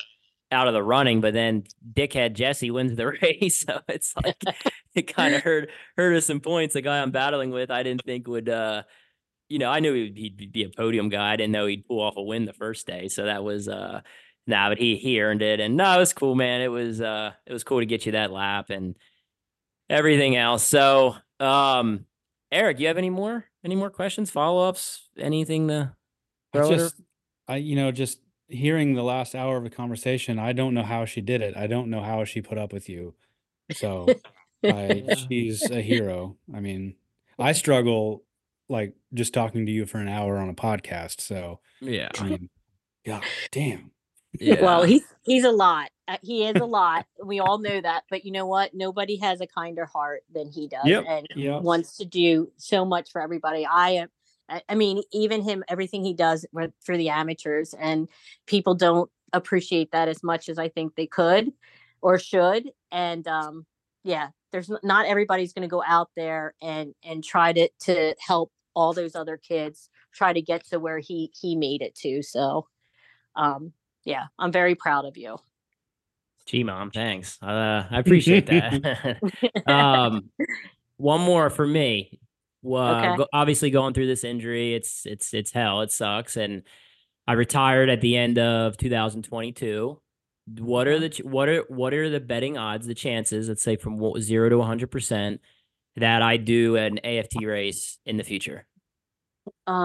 [0.50, 1.20] out of the running.
[1.20, 4.42] But then dickhead Jesse wins the race, so it's like
[4.94, 6.74] it kind of hurt hurt us some points.
[6.74, 8.48] The guy I'm battling with, I didn't think would.
[8.48, 8.82] uh
[9.48, 11.32] you know, I knew he'd, he'd be a podium guy.
[11.32, 13.08] I didn't know he'd pull off a win the first day.
[13.08, 14.02] So that was uh
[14.46, 15.60] nah, but he he earned it.
[15.60, 16.60] And no, it was cool, man.
[16.60, 18.94] It was uh it was cool to get you that lap and
[19.88, 20.66] everything else.
[20.66, 22.04] So um
[22.52, 25.94] Erik, you have any more any more questions, follow-ups, anything to
[26.52, 26.76] throw at her?
[26.76, 27.00] just,
[27.48, 31.04] I, you know, just hearing the last hour of the conversation, I don't know how
[31.04, 31.56] she did it.
[31.56, 33.14] I don't know how she put up with you.
[33.72, 34.06] So
[34.64, 36.36] I, she's a hero.
[36.54, 36.94] I mean,
[37.38, 38.24] I struggle
[38.68, 41.20] like just talking to you for an hour on a podcast.
[41.20, 42.08] So, Yeah.
[42.18, 42.50] I mean,
[43.06, 43.90] God damn.
[44.60, 48.26] well he's he's a lot Uh, he is a lot we all know that but
[48.26, 51.62] you know what nobody has a kinder heart than he does Yep, and yep.
[51.62, 54.08] wants to do so much for everybody i am
[54.48, 56.46] I- I mean, even him, everything he does
[56.80, 58.08] for the amateurs, and
[58.46, 61.52] people don't appreciate that as much as I think they could
[62.00, 62.70] or should.
[62.90, 63.66] And um,
[64.04, 68.52] yeah, there's not everybody's going to go out there and and try to to help
[68.74, 72.22] all those other kids try to get to where he he made it to.
[72.22, 72.66] So,
[73.36, 73.72] um,
[74.04, 75.36] yeah, I'm very proud of you.
[76.46, 77.38] Gee, mom, thanks.
[77.42, 79.20] Uh, I appreciate that.
[79.66, 80.30] um,
[80.96, 82.18] one more for me.
[82.68, 83.16] Well, Okay.
[83.16, 85.80] go, obviously going through this injury, it's it's it's hell.
[85.82, 86.62] It sucks, and
[87.26, 90.00] I retired at the end of 2022.
[90.58, 93.76] What are the ch- what are what are the betting odds, the chances, let's say
[93.76, 95.40] from what zero to 100 percent,
[95.96, 98.66] that I do an AFT race in the future?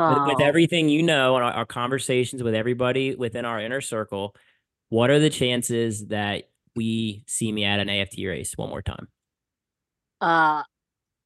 [0.07, 3.81] with, with Oh, everything you know and our, our conversations with everybody within our inner
[3.81, 4.35] circle,
[4.89, 9.07] what are the chances that we see me at an AFT race one more time?
[10.21, 10.63] uh,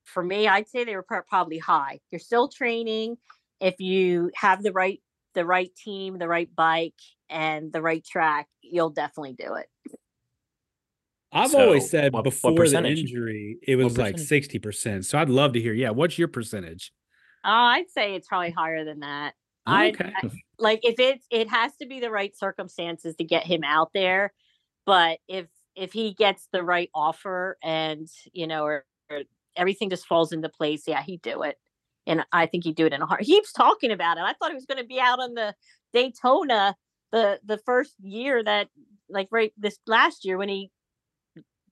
[0.07, 1.99] for me, I'd say they were probably high.
[2.11, 3.17] You're still training.
[3.59, 5.01] If you have the right
[5.33, 6.95] the right team, the right bike,
[7.29, 9.67] and the right track, you'll definitely do it.
[11.31, 12.99] I've always said what- what before the percentage?
[13.01, 15.05] injury, it was like 60%.
[15.05, 15.73] So I'd love to hear.
[15.73, 15.91] Yeah.
[15.91, 16.91] What's your percentage?
[17.43, 19.35] Uh, I'd say it's probably higher than that.
[19.65, 20.13] I Okay.
[20.57, 24.33] like if it's it has to be the right circumstances to get him out there,
[24.85, 28.85] but if if he gets the right offer and you know or, or
[29.57, 31.57] everything just falls into place, yeah, he'd do it.
[32.05, 33.23] And I think he'd do it in a heart.
[33.23, 34.21] He keeps talking about it.
[34.21, 35.53] I thought he was going to be out on the
[35.93, 36.75] Daytona
[37.11, 38.69] the the first year that
[39.09, 40.71] like right this last year when he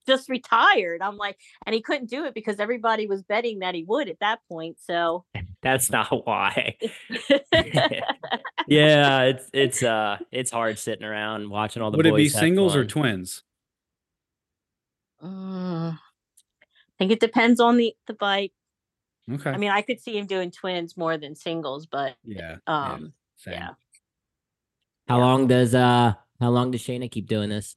[0.07, 1.01] just retired.
[1.01, 4.19] I'm like, and he couldn't do it because everybody was betting that he would at
[4.19, 4.77] that point.
[4.79, 5.25] So
[5.61, 6.77] That's not why.
[8.67, 12.33] yeah, it's it's uh it's hard sitting around watching all the Would it be boys
[12.33, 13.41] have singles or twins?
[15.23, 15.97] I
[16.99, 18.53] think it depends on the the bike.
[19.31, 19.49] Okay.
[19.49, 22.57] I mean, I could see him doing twins more than singles, but yeah.
[22.67, 23.53] yeah, um, same.
[23.55, 23.69] yeah.
[25.07, 27.75] How long does uh how long does Shayna keep doing this?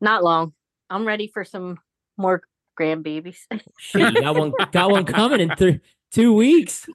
[0.00, 0.52] not long.
[0.90, 1.78] I'm ready for some
[2.16, 2.42] more
[2.78, 3.38] grandbabies.
[3.78, 5.80] Shit, you got one got one coming in th-
[6.10, 6.88] two weeks.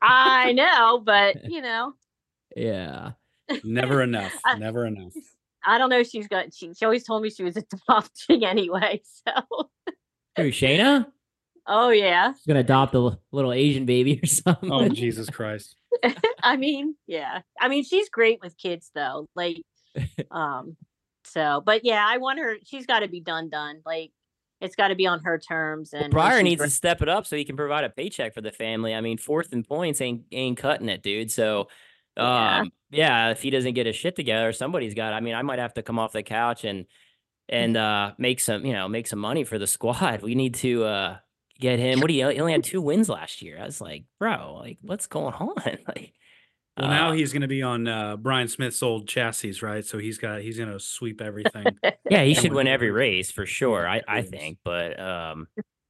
[0.00, 1.94] I know, but you know,
[2.56, 3.12] Yeah.
[3.64, 4.32] Never enough.
[4.58, 5.12] Never enough.
[5.64, 6.00] I don't know.
[6.00, 6.52] if She's got.
[6.54, 7.56] She, she always told me she was
[7.88, 9.00] adopting anyway.
[9.26, 9.68] So,
[10.36, 11.06] Who, Shayna?
[11.66, 12.32] oh yeah.
[12.32, 14.72] She's gonna adopt a little Asian baby or something.
[14.72, 15.76] Oh Jesus Christ.
[16.42, 17.40] I mean, yeah.
[17.60, 19.28] I mean, she's great with kids though.
[19.36, 19.62] Like,
[20.30, 20.76] um,
[21.24, 22.56] so, but yeah, I want her.
[22.64, 23.80] She's got to be done, done.
[23.86, 24.10] Like,
[24.60, 25.92] it's got to be on her terms.
[25.92, 28.34] And when Briar needs re- to step it up so he can provide a paycheck
[28.34, 28.94] for the family.
[28.94, 31.30] I mean, fourth and points ain't ain't cutting it, dude.
[31.30, 31.64] So, Yeah.
[32.16, 35.12] Um, yeah, if he doesn't get his shit together, somebody's got.
[35.12, 36.86] I mean, I might have to come off the couch and
[37.48, 40.22] and uh make some, you know, make some money for the squad.
[40.22, 41.16] We need to uh
[41.60, 42.00] get him.
[42.00, 42.28] What do you?
[42.28, 43.58] He only had two wins last year.
[43.60, 45.54] I was like, bro, like, what's going on?
[45.88, 46.12] Like,
[46.78, 49.84] Well, now uh, he's going to be on uh, Bryan Smith's old chassis, right?
[49.84, 51.66] So he's got he's going to sweep everything.
[52.10, 53.88] Yeah, he should win every race for sure.
[53.88, 55.48] I, I think, but um,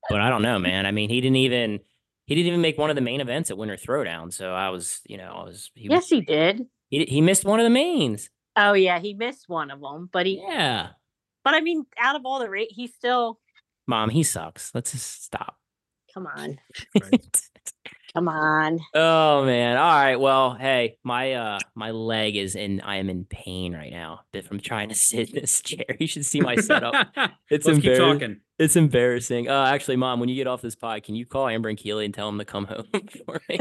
[0.09, 0.87] but I don't know, man.
[0.87, 1.81] I mean, he didn't even
[2.33, 4.33] he didn't even make one of the main events at Winter Throwdown.
[4.33, 6.67] So I was, you know, I was he yes, he did.
[6.89, 8.31] he, he missed one of the mains.
[8.57, 10.43] Oh yeah, he missed one of them, but he.
[10.47, 10.89] Yeah,
[11.45, 13.39] But I mean, out of all the rate, he still.
[13.87, 14.75] mom, he sucks.
[14.75, 15.57] Let's just stop.
[16.15, 16.59] Come on,
[17.01, 17.43] Right.
[18.15, 18.81] come on.
[18.95, 19.77] oh man.
[19.77, 20.17] All right.
[20.17, 22.81] Well, hey, my uh my leg is in.
[22.81, 25.85] I am in pain right now bit from trying to sit in this chair.
[26.01, 26.95] You should see my setup.
[27.51, 28.19] It's Let's keep embarrassing.
[28.21, 28.41] talking.
[28.59, 29.49] It's embarrassing.
[29.49, 32.05] Uh, actually, mom, when you get off this pod, can you call Amber and Keely
[32.05, 32.85] and tell them to come home
[33.27, 33.59] for me?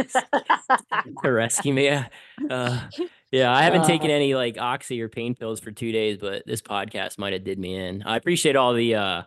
[1.23, 1.89] to rescue me.
[1.89, 2.03] Uh,
[2.49, 2.79] uh,
[3.31, 4.13] yeah, I haven't taken Uh.
[4.13, 7.57] any like oxy or pain pills for two days, but this podcast might have did
[7.59, 8.03] me in.
[8.03, 9.23] I appreciate all the uh,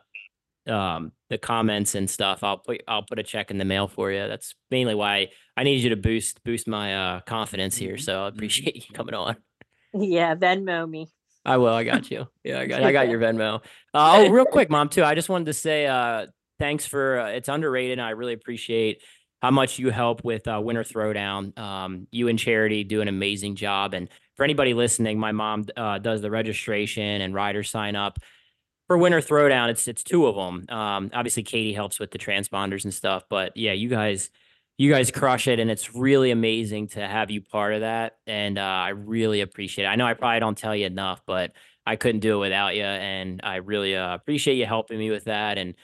[0.69, 2.43] um, the comments and stuff.
[2.43, 4.27] I'll put I'll put a check in the mail for you.
[4.29, 7.95] That's mainly why I need you to boost boost my uh confidence here.
[7.97, 8.35] Mhm, So I mhm.
[8.35, 9.37] appreciate you coming on.
[9.93, 11.09] yeah, Venmo me.
[11.45, 11.75] I will.
[11.75, 12.27] I got you.
[12.43, 13.57] Yeah, I got I got your Venmo.
[13.93, 15.05] Uh, oh, real quick, mom, too.
[15.05, 16.27] I just wanted to say uh,
[16.59, 17.99] thanks for uh, it's underrated.
[17.99, 19.03] And I really appreciate
[19.43, 21.57] how much you help with uh, Winter Throwdown.
[21.59, 23.93] Um, you and Charity do an amazing job.
[23.93, 28.19] And for anybody listening, my mom uh, does the registration and rider sign up
[28.87, 29.71] for Winter Throwdown.
[29.71, 30.67] It's it's two of them.
[30.77, 33.25] Um, obviously, Katie helps with the transponders and stuff.
[33.29, 34.31] But yeah, you guys
[34.77, 38.59] you guys crush it and it's really amazing to have you part of that and
[38.59, 41.53] uh, i really appreciate it i know i probably don't tell you enough but
[41.87, 45.25] i couldn't do it without you and i really uh, appreciate you helping me with
[45.25, 45.75] that and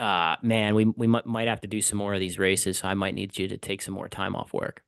[0.00, 2.88] uh, man we, we might, might have to do some more of these races so
[2.88, 4.82] i might need you to take some more time off work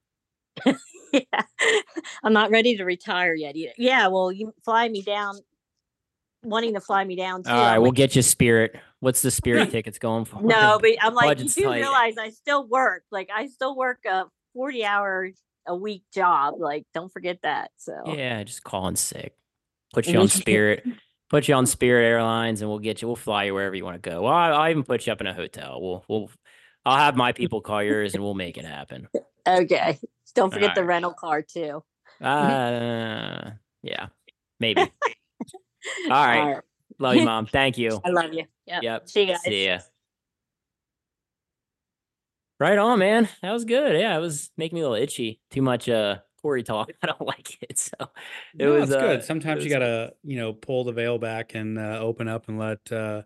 [1.14, 1.42] yeah,
[2.24, 3.56] I'm not ready to retire yet.
[3.56, 3.72] Either.
[3.78, 5.38] Yeah, well, you fly me down,
[6.44, 7.50] wanting to fly me down too.
[7.50, 10.90] all right I'm we'll get you spirit what's the spirit tickets going for no, but
[11.00, 11.76] I'm like, you do tight.
[11.76, 13.04] realize I still work.
[13.12, 14.24] Like, I still work a
[14.54, 15.30] 40 hour
[15.66, 16.54] a week job.
[16.58, 17.70] Like, don't forget that.
[17.76, 19.34] So yeah just call calling sick
[19.92, 20.84] put you on spirit
[21.30, 24.02] put you on spirit airlines and we'll get you we'll fly you wherever you want
[24.02, 26.30] to go well I'll, I'll even put you up in a hotel we'll we'll
[26.84, 29.08] i'll have my people call yours and we'll make it happen
[29.46, 29.98] okay.
[30.34, 31.84] Don't forget the rental car too.
[32.20, 33.50] uh
[33.82, 34.06] yeah
[34.58, 34.90] maybe
[36.04, 36.62] all right All right.
[36.98, 38.44] love you mom thank you I love you.
[38.66, 38.82] Yep.
[38.82, 39.08] Yep.
[39.10, 39.42] See you guys.
[39.42, 39.78] See ya.
[42.60, 43.28] Right on, man.
[43.42, 43.98] That was good.
[44.00, 45.40] Yeah, it was making me a little itchy.
[45.50, 46.90] Too much uh Cory talk.
[47.02, 47.78] I don't like it.
[47.78, 49.18] So it no, was it's uh, good.
[49.20, 52.58] it Sometimes you gotta, you know, pull the veil back and uh, open up and
[52.58, 53.22] let uh,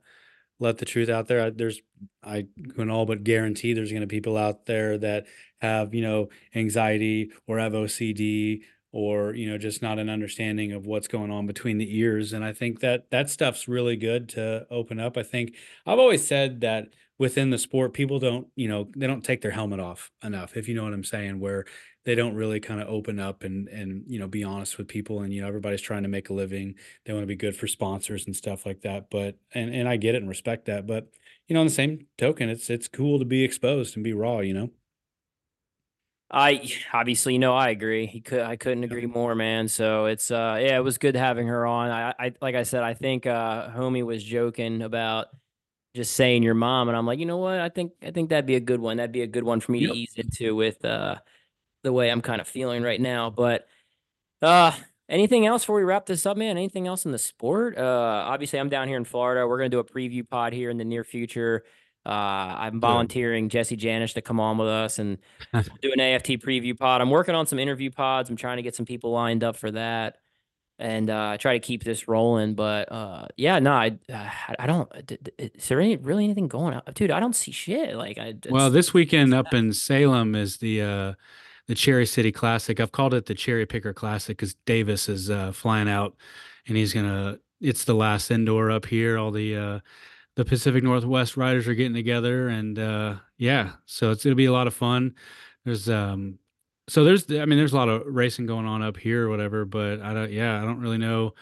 [0.61, 1.47] let the truth out there.
[1.47, 1.81] I- There's,
[2.23, 5.27] I can all but guarantee there's gonna be people out there that
[5.61, 10.86] have, you know, anxiety or have OCD or you know just not an understanding of
[10.86, 14.66] what's going on between the ears and i think that that stuff's really good to
[14.70, 15.16] open up.
[15.16, 15.55] I think
[15.86, 16.89] i've always said that
[17.19, 20.69] within the sport people don't you know they don't take their helmet off enough if
[20.69, 21.65] you know what i'm saying where
[22.05, 25.20] they don't really kind of open up and and you know be honest with people
[25.20, 26.74] and you know everybody's trying to make a living
[27.05, 29.97] they want to be good for sponsors and stuff like that but and and i
[29.97, 31.09] get it and respect that but
[31.48, 34.39] you know on the same token it's it's cool to be exposed and be raw
[34.39, 34.70] you know
[36.31, 38.07] I obviously, you know, I agree.
[38.07, 39.67] He could, I couldn't agree more, man.
[39.67, 41.91] So it's, uh, yeah, it was good having her on.
[41.91, 45.29] I, I, like I said, I think, uh, homie was joking about
[45.95, 47.59] just saying your mom, and I'm like, you know what?
[47.61, 48.99] I think, I think that'd be a good one.
[48.99, 49.91] That'd be a good one for me Yep.
[49.93, 51.17] to ease into with, uh,
[51.83, 53.31] the way I'm kind of feeling right now.
[53.31, 53.67] But,
[54.43, 54.73] uh,
[55.09, 56.59] anything else before we wrap this up, man?
[56.59, 57.79] Anything else in the sport?
[57.79, 57.83] Uh,
[58.27, 59.49] obviously, I'm down here in Florida.
[59.49, 61.65] We're gonna do a preview pod here in the near future.
[62.09, 65.19] Uh, I'm volunteering Jesse Janisch to come on with us and
[65.53, 67.03] do an AFT preview pod.
[67.03, 68.31] I'm working on some interview pods.
[68.31, 70.17] I'm trying to get some people lined up for that
[70.79, 72.55] and uh, try to keep this rolling.
[72.55, 73.99] But uh, yeah, no, I,
[74.59, 74.91] I don't.
[75.39, 77.11] Is there any really anything going on, dude?
[77.11, 77.97] I don't see shit.
[77.97, 81.13] Like, I well, this weekend up in Salem is the uh,
[81.67, 82.81] the Cherry City Classic.
[82.81, 86.17] I've called it the Cherry Picker Classic because Davis is uh, flying out,
[86.67, 87.39] and he's gonna.
[87.61, 89.19] It's the last indoor up here.
[89.19, 89.81] All the uh,
[90.39, 94.52] the Pacific Northwest riders are getting together, and uh, yeah, so it's gonna be a
[94.52, 95.16] lot of fun.
[95.65, 96.39] There's um,
[96.86, 99.65] so there's I mean there's a lot of racing going on up here or whatever,
[99.65, 100.31] but I don't.
[100.31, 101.35] Yeah, I don't really know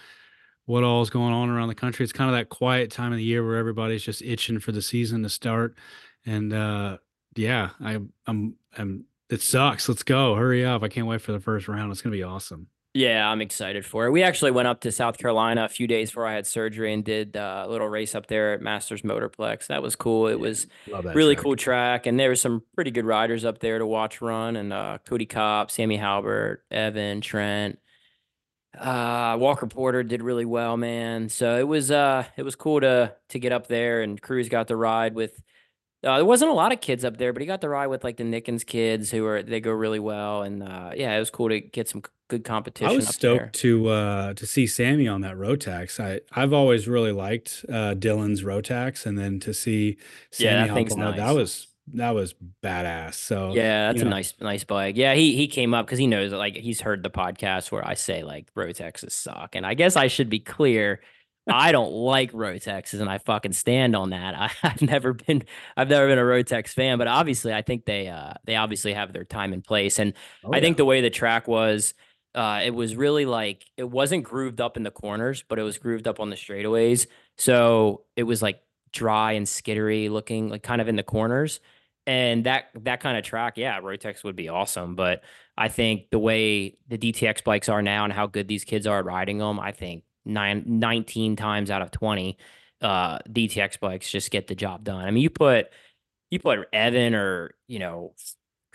[0.65, 2.05] what all is going on around the country.
[2.05, 4.81] It's kind of that quiet time of the year where everybody's just itching for the
[4.81, 5.77] season to start,
[6.25, 6.97] and uh,
[7.35, 9.91] yeah, I, I'm I'm it sucks.
[9.91, 10.37] Let's go.
[10.37, 10.83] Hurry up.
[10.83, 11.93] I can't wait for the first round.
[11.93, 12.69] It's to be awesome.
[12.97, 14.11] Yeah, I'm excited for it.
[14.11, 17.05] We actually went up to South Carolina a few days before I had surgery and
[17.05, 19.67] did uh, a little race up there at Masters Motorplex.
[19.67, 20.29] That was cool.
[20.29, 21.45] It was really track.
[21.45, 24.57] cool track, and there were some pretty good riders up there to watch run.
[24.57, 27.79] And uh, Cody Kopp, Sammy Halbert, Evan, Trent,
[28.79, 31.29] uh, Walker Porter did really well, man.
[31.29, 34.69] So it was uh, it was cool to to get up there, and Cruz got
[34.69, 35.39] to ride with
[36.07, 38.05] uh, there wasn't a lot of kids up there, but he got to ride with
[38.05, 41.31] like the Nickens kids who are they go really well, and uh, yeah, it was
[41.31, 42.93] cool to get some good competition.
[42.93, 43.51] I was stoked there.
[43.63, 46.01] to uh, to see Sammy on that Rotax.
[46.01, 49.99] I I've always really liked uh, Dylan's Rotax, and then to see
[50.31, 51.17] Sammy yeah, that, nice.
[51.17, 53.15] that was that was badass.
[53.15, 54.11] So yeah, that's a know.
[54.11, 54.97] nice nice bike.
[54.97, 57.95] Yeah, he he came up because he knows like he's heard the podcast where I
[57.95, 61.01] say like Rotaxes suck, and I guess I should be clear
[61.49, 64.35] I don't like Rotaxes, and I fucking stand on that.
[64.35, 65.45] I, have never been,
[65.77, 69.13] I've never been a Rotax fan, but obviously, I think they, uh, they obviously have
[69.13, 69.99] their time and place.
[69.99, 70.15] And
[70.45, 70.63] oh, I yeah.
[70.63, 71.95] think the way the track was,
[72.35, 75.79] uh, it was really like it wasn't grooved up in the corners, but it was
[75.79, 77.07] grooved up on the straightaways.
[77.39, 78.61] So it was like
[78.93, 81.61] dry and skittery looking, like kind of in the corners.
[82.07, 84.97] And that that kind of track, yeah, Rotax would be awesome.
[84.97, 85.23] But
[85.57, 88.99] I think the way the DTX bikes are now and how good these kids are
[88.99, 92.37] at riding them, I think nine, 19 times out of 20,
[92.83, 95.05] uh, DTX bikes just get the job done.
[95.05, 95.69] I mean, you put,
[96.31, 98.15] you put Evan or, you know,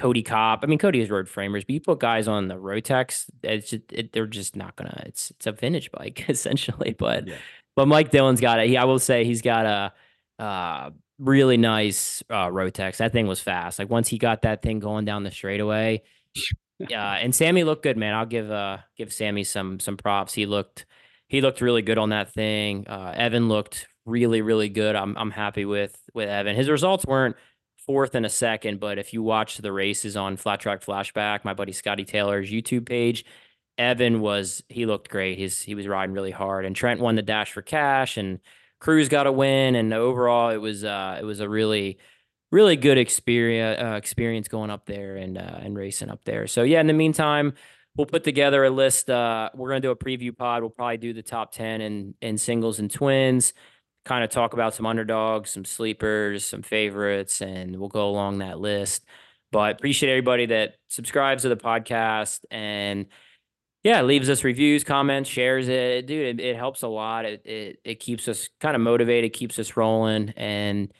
[0.02, 0.62] Cody Kopp.
[0.64, 3.84] I mean, Cody is road framers, but you put guys on the Rotax, it's just,
[3.92, 5.04] it, they're just not gonna.
[5.06, 6.96] It's it's a vintage bike essentially.
[6.98, 7.36] But yeah.
[7.76, 8.68] but Mike Dillon's got it.
[8.68, 12.98] He I will say he's got a uh, really nice uh, Rotax.
[12.98, 13.78] That thing was fast.
[13.78, 16.02] Like once he got that thing going down the straightaway,
[16.80, 17.14] yeah.
[17.14, 18.16] And Sammy looked good, man.
[18.16, 20.34] I'll give uh give Sammy some some props.
[20.34, 20.88] He looked
[21.32, 22.86] he looked really good on that thing.
[22.90, 24.98] Uh, Evan looked really, really good.
[24.98, 26.58] I'm I'm happy with with Evan.
[26.58, 27.38] His results weren't
[27.86, 31.54] fourth and a second, but if you watch the races on Flat Track Flashback, my
[31.54, 33.24] buddy Scotty Taylor's YouTube page,
[33.78, 35.38] Evan was he looked great.
[35.38, 38.42] He's he was riding really hard, and Trent won the dash for cash, and
[38.82, 41.98] Cruz got a win, and overall it was uh it was a really
[42.52, 46.46] really good experience uh, experience going up there and uh, and racing up there.
[46.46, 47.54] So yeah, in the meantime
[47.96, 49.10] we'll put together a list.
[49.10, 50.62] Uh, we're gonna do a preview pod.
[50.62, 53.54] We'll probably do the top ten and in singles and twins.
[54.06, 58.60] Kind of talk about some underdogs, some sleepers, some favorites, and we'll go along that
[58.60, 59.06] list.
[59.52, 63.08] But appreciate everybody that subscribes to the podcast and
[63.84, 66.06] yeah, leaves us reviews, comments, shares it.
[66.06, 67.26] Dude, it, it helps a lot.
[67.26, 70.92] It, it it keeps us kind of motivated, keeps us rolling, and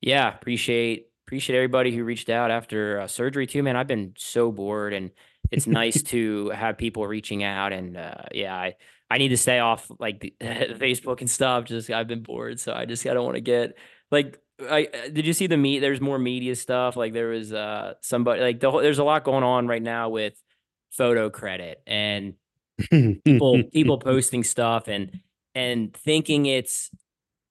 [0.00, 3.62] yeah, appreciate appreciate everybody who reached out after uh, surgery too.
[3.62, 5.10] Man, I've been so bored and
[5.50, 8.74] it's nice to have people reaching out and uh, yeah i
[9.10, 12.72] i need to stay off like the, facebook and stuff just i've been bored so
[12.72, 13.76] i just i don't want to get
[14.10, 15.80] like I uh, did you see the meet?
[15.80, 16.96] There's more media stuff.
[16.96, 20.08] Like there was uh somebody like the whole, there's a lot going on right now
[20.08, 20.34] with
[20.92, 22.34] photo credit and
[22.90, 25.20] people people posting stuff and
[25.54, 26.90] and thinking it's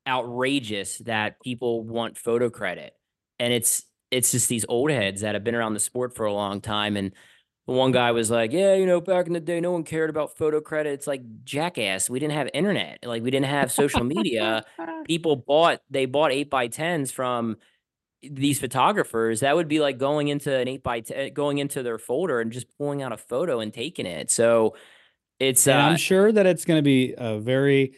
[0.08, 2.94] outrageous that people want photo credit
[3.40, 6.34] and it's it's just these old heads that have been around the sport for a
[6.34, 7.12] long time and
[7.66, 10.38] one guy was like, "Yeah, you know, back in the day, no one cared about
[10.38, 10.92] photo credit.
[10.94, 12.10] It's like jackass.
[12.10, 13.00] We didn't have internet.
[13.04, 14.64] Like we didn't have social media.
[15.08, 17.58] People bought they bought eight by tens from
[18.22, 19.40] these photographers.
[19.40, 22.52] That would be like going into an eight by ten, going into their folder and
[22.52, 24.30] just pulling out a photo and taking it.
[24.30, 24.76] So
[25.40, 25.68] it's.
[25.68, 27.94] Uh, I'm sure that it's going to be a very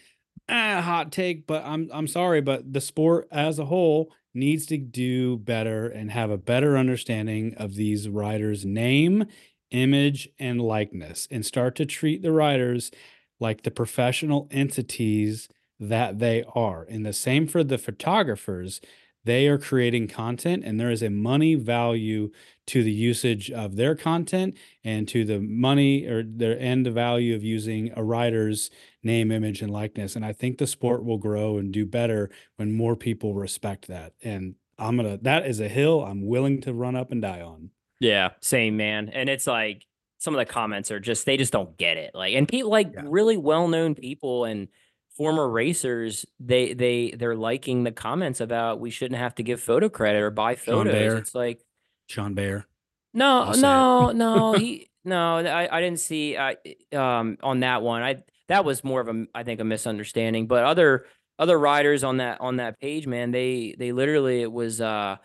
[0.48, 4.77] uh, hot take, but I'm I'm sorry, but the sport as a whole needs to
[4.77, 9.26] do better and have a better understanding of these riders' name
[9.72, 12.91] image and likeness and start to treat the writers
[13.39, 15.48] like the professional entities
[15.80, 16.85] that they are.
[16.89, 18.81] And the same for the photographers.
[19.23, 22.31] they are creating content and there is a money value
[22.65, 27.44] to the usage of their content and to the money or their end value of
[27.44, 28.69] using a writer's
[29.03, 30.15] name, image, and likeness.
[30.15, 34.14] And I think the sport will grow and do better when more people respect that.
[34.23, 37.72] And I'm gonna that is a hill I'm willing to run up and die on.
[37.99, 39.10] Yeah, same man.
[39.10, 39.86] And it's like
[40.19, 42.11] some of the comments are just they just don't get it.
[42.14, 43.02] Like and people like Yeah.
[43.06, 44.68] really well-known people and
[45.15, 49.90] former racers, they they they're liking the comments about we shouldn't have to give photo
[49.90, 51.14] credit or buy photos.
[51.14, 51.61] It's like
[52.07, 52.68] Sean Baer.
[53.14, 56.57] no, I'll no, no, he no, I, I didn't see I
[56.94, 58.03] um on that one.
[58.03, 60.48] I that was more of a I think a misunderstanding.
[60.48, 61.06] But other
[61.40, 65.18] other riders on that on that page, man, they they literally it was uh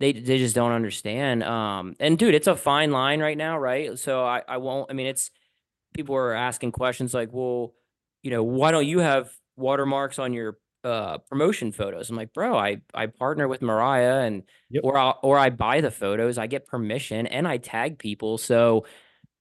[0.00, 1.42] they they just don't understand.
[1.42, 3.98] Um and dude, it's a fine line right now, right?
[3.98, 5.30] So I I won't I mean it's
[5.94, 7.74] people are asking questions like, well,
[8.22, 12.10] you know, why don't you have watermarks on your uh promotion photos?
[12.10, 14.84] I'm like, bro, I I partner with Mariah and Yep.
[14.84, 18.38] or I or I buy the photos, I get permission and I tag people.
[18.38, 18.86] So,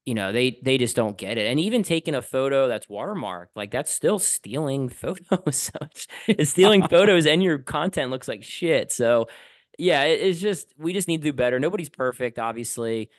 [0.06, 1.48] you know, they they just don't get it.
[1.48, 5.72] And even taking a photo that's watermarked, like that's still stealing photos.
[6.28, 8.92] It's stealing photos and your content looks like shit.
[8.92, 9.28] So
[9.78, 11.60] yeah, it, it's just we just need to do better.
[11.60, 13.10] Nobody's perfect, obviously.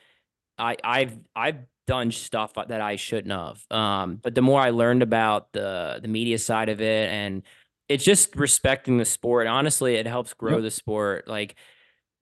[0.57, 3.63] I I've I've done stuff that I shouldn't have.
[3.71, 7.43] Um, but the more I learned about the the media side of it and
[7.89, 9.47] it's just respecting the sport.
[9.47, 10.61] Honestly, it helps grow Yep.
[10.63, 11.27] the sport.
[11.27, 11.55] Like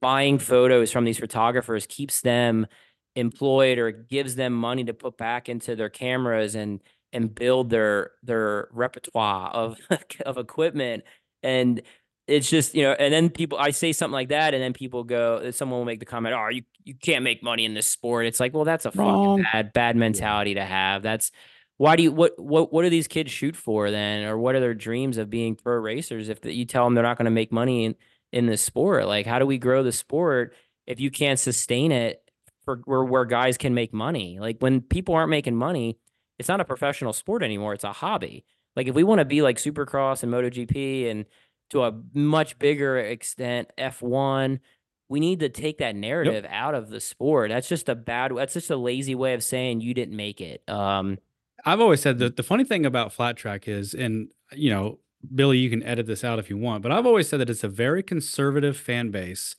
[0.02, 2.68] buying photos from these photographers keeps them
[3.16, 6.82] employed or gives them money to put back into their cameras and
[7.14, 9.80] and build their their repertoire of
[10.26, 11.04] of equipment
[11.44, 11.82] and
[12.28, 15.04] it's just you know and then people i say something like that and then people
[15.04, 17.88] go uh, someone will make the comment oh you you can't make money in this
[17.88, 18.28] sport.
[18.28, 19.40] It's like well that's a Wrong.
[19.40, 21.02] fucking bad bad mentality to have.
[21.02, 21.32] That's
[21.78, 24.24] why do you what what what do these kids shoot for then?
[24.24, 27.18] Or what are their dreams of being pro racers if you tell them they're not
[27.18, 27.96] going to make money in
[28.32, 29.08] in this sport?
[29.08, 32.22] Like how do we grow the sport if you can't sustain it
[32.64, 34.38] for where, where guys can make money?
[34.40, 35.98] Like when people aren't making money
[36.38, 38.46] it's not a professional sport anymore it's a hobby.
[38.76, 41.26] Like if we want to be like supercross and MotoGP and
[41.72, 44.60] to a much bigger extent F1
[45.08, 47.52] we need to take that narrative out of the sport.
[47.52, 50.68] That's just a bad that's just a lazy way of saying you didn't make it
[50.68, 51.20] um
[51.66, 55.00] I've always said that the funny thing about flat track is, and you know,
[55.34, 57.64] Billy, you can edit this out if you want, but I've always said that it's
[57.64, 59.56] a very conservative fan base,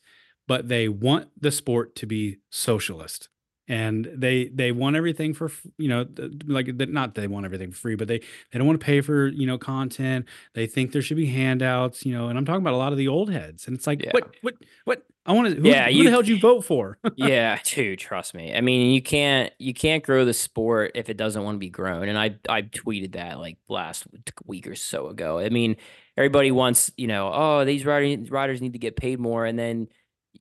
[0.47, 3.29] but they want the sport to be socialist.
[3.69, 6.07] And they they want everything for you know
[6.47, 9.27] like not they want everything for free, but they they don't want to pay for
[9.27, 10.27] you know content.
[10.55, 12.29] They think there should be handouts, you know.
[12.29, 14.11] And I'm talking about a lot of the old heads, and it's like Yeah.
[14.13, 16.61] what what what I want to who, Yeah, who you- the hell did you vote
[16.65, 16.99] for?
[17.17, 18.55] yeah, too trust me.
[18.55, 21.69] I mean, you can't you can't grow the sport if it doesn't want to be
[21.71, 22.09] grown.
[22.09, 24.07] And I I tweeted that like last
[24.47, 25.41] week or so ago.
[25.41, 25.77] I mean,
[26.17, 29.89] everybody wants, you know, oh, these riders riders need to get paid more and then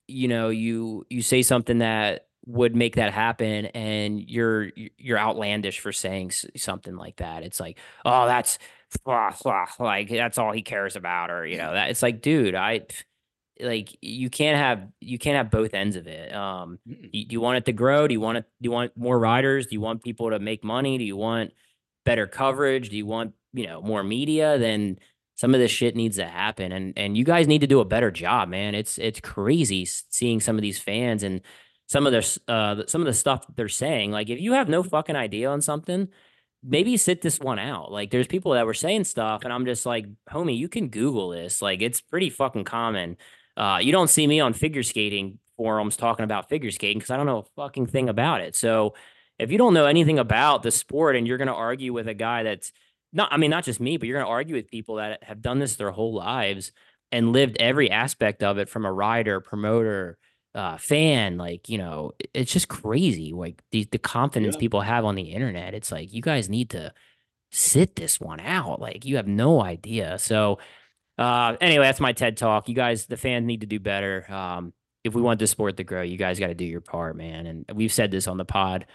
[0.08, 5.80] you know, you you say something that would make that happen and you're you're outlandish
[5.80, 7.44] for saying something like that.
[7.44, 8.60] It's like, "Oh, that's
[9.80, 12.82] like that's all he cares about or you know, that it's like, dude, I
[13.60, 16.34] like you can't have you can't have both ends of it.
[16.34, 18.08] Um do you want it to grow?
[18.08, 18.46] Do you want it?
[18.62, 19.68] Do you want more riders?
[19.68, 20.98] Do you want people to make money?
[20.98, 21.54] Do you want
[22.06, 22.90] better coverage?
[22.90, 24.58] Do you want you know more media?
[24.58, 25.00] Then
[25.36, 27.86] some of this shit needs to happen, and and you guys need to do a
[27.86, 28.76] better job, man.
[28.76, 31.42] It's it's crazy seeing some of these fans and
[31.88, 34.12] some of their uh some of the stuff they're saying.
[34.12, 36.10] Like if you have no fucking idea on something.
[36.68, 37.92] Maybe sit this one out.
[37.92, 41.30] Like, there's people that were saying stuff, and I'm just like, homie, you can Google
[41.30, 41.62] this.
[41.62, 43.18] Like, it's pretty fucking common.
[43.56, 47.18] Uh, you don't see me on figure skating forums talking about figure skating because I
[47.18, 48.56] don't know a fucking thing about it.
[48.56, 48.96] So
[49.38, 52.14] if you don't know anything about the sport and you're going to argue with a
[52.14, 52.72] guy that's
[53.14, 55.42] not, I mean, not just me, but you're going to argue with people that have
[55.42, 56.72] done this their whole lives
[57.12, 60.18] and lived every aspect of it from a rider, promoter,
[60.56, 63.34] uh, fan, like, you know, it's just crazy.
[63.34, 64.60] Like the, the confidence Yeah.
[64.62, 65.74] people have on the internet.
[65.76, 66.94] It's like, you guys need to
[67.52, 68.80] sit this one out.
[68.82, 70.18] Like you have no idea.
[70.18, 70.60] So,
[71.18, 72.68] uh, anyway, that's my TED talk.
[72.70, 74.26] You guys, the fans need to do better.
[74.32, 74.74] Um,
[75.04, 77.46] if we want the sport to grow, you guys got to do your part, man.
[77.46, 78.86] And we've said this on the pod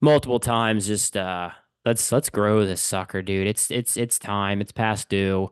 [0.00, 0.86] multiple times.
[0.86, 1.50] Just uh,
[1.84, 3.46] let's let's grow this sucker, dude.
[3.46, 4.60] It's it's it's time.
[4.60, 5.50] It's past due.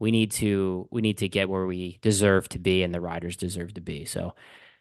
[0.00, 3.36] We need to we need to get where we deserve to be, and the riders
[3.36, 4.04] deserve to be.
[4.06, 4.34] So,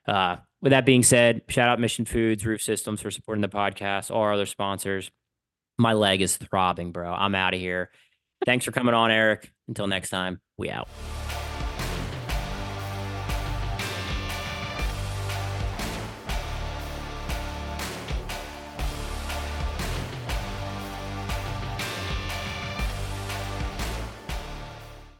[0.07, 4.11] uh, with that being said, shout out Mission Foods, Roof Systems for supporting the podcast.
[4.11, 5.11] All our other sponsors.
[5.77, 7.11] My leg is throbbing, bro.
[7.11, 7.89] I'm out of here.
[8.45, 9.51] Thanks for coming on, Erik.
[9.67, 10.88] Until next time, we out.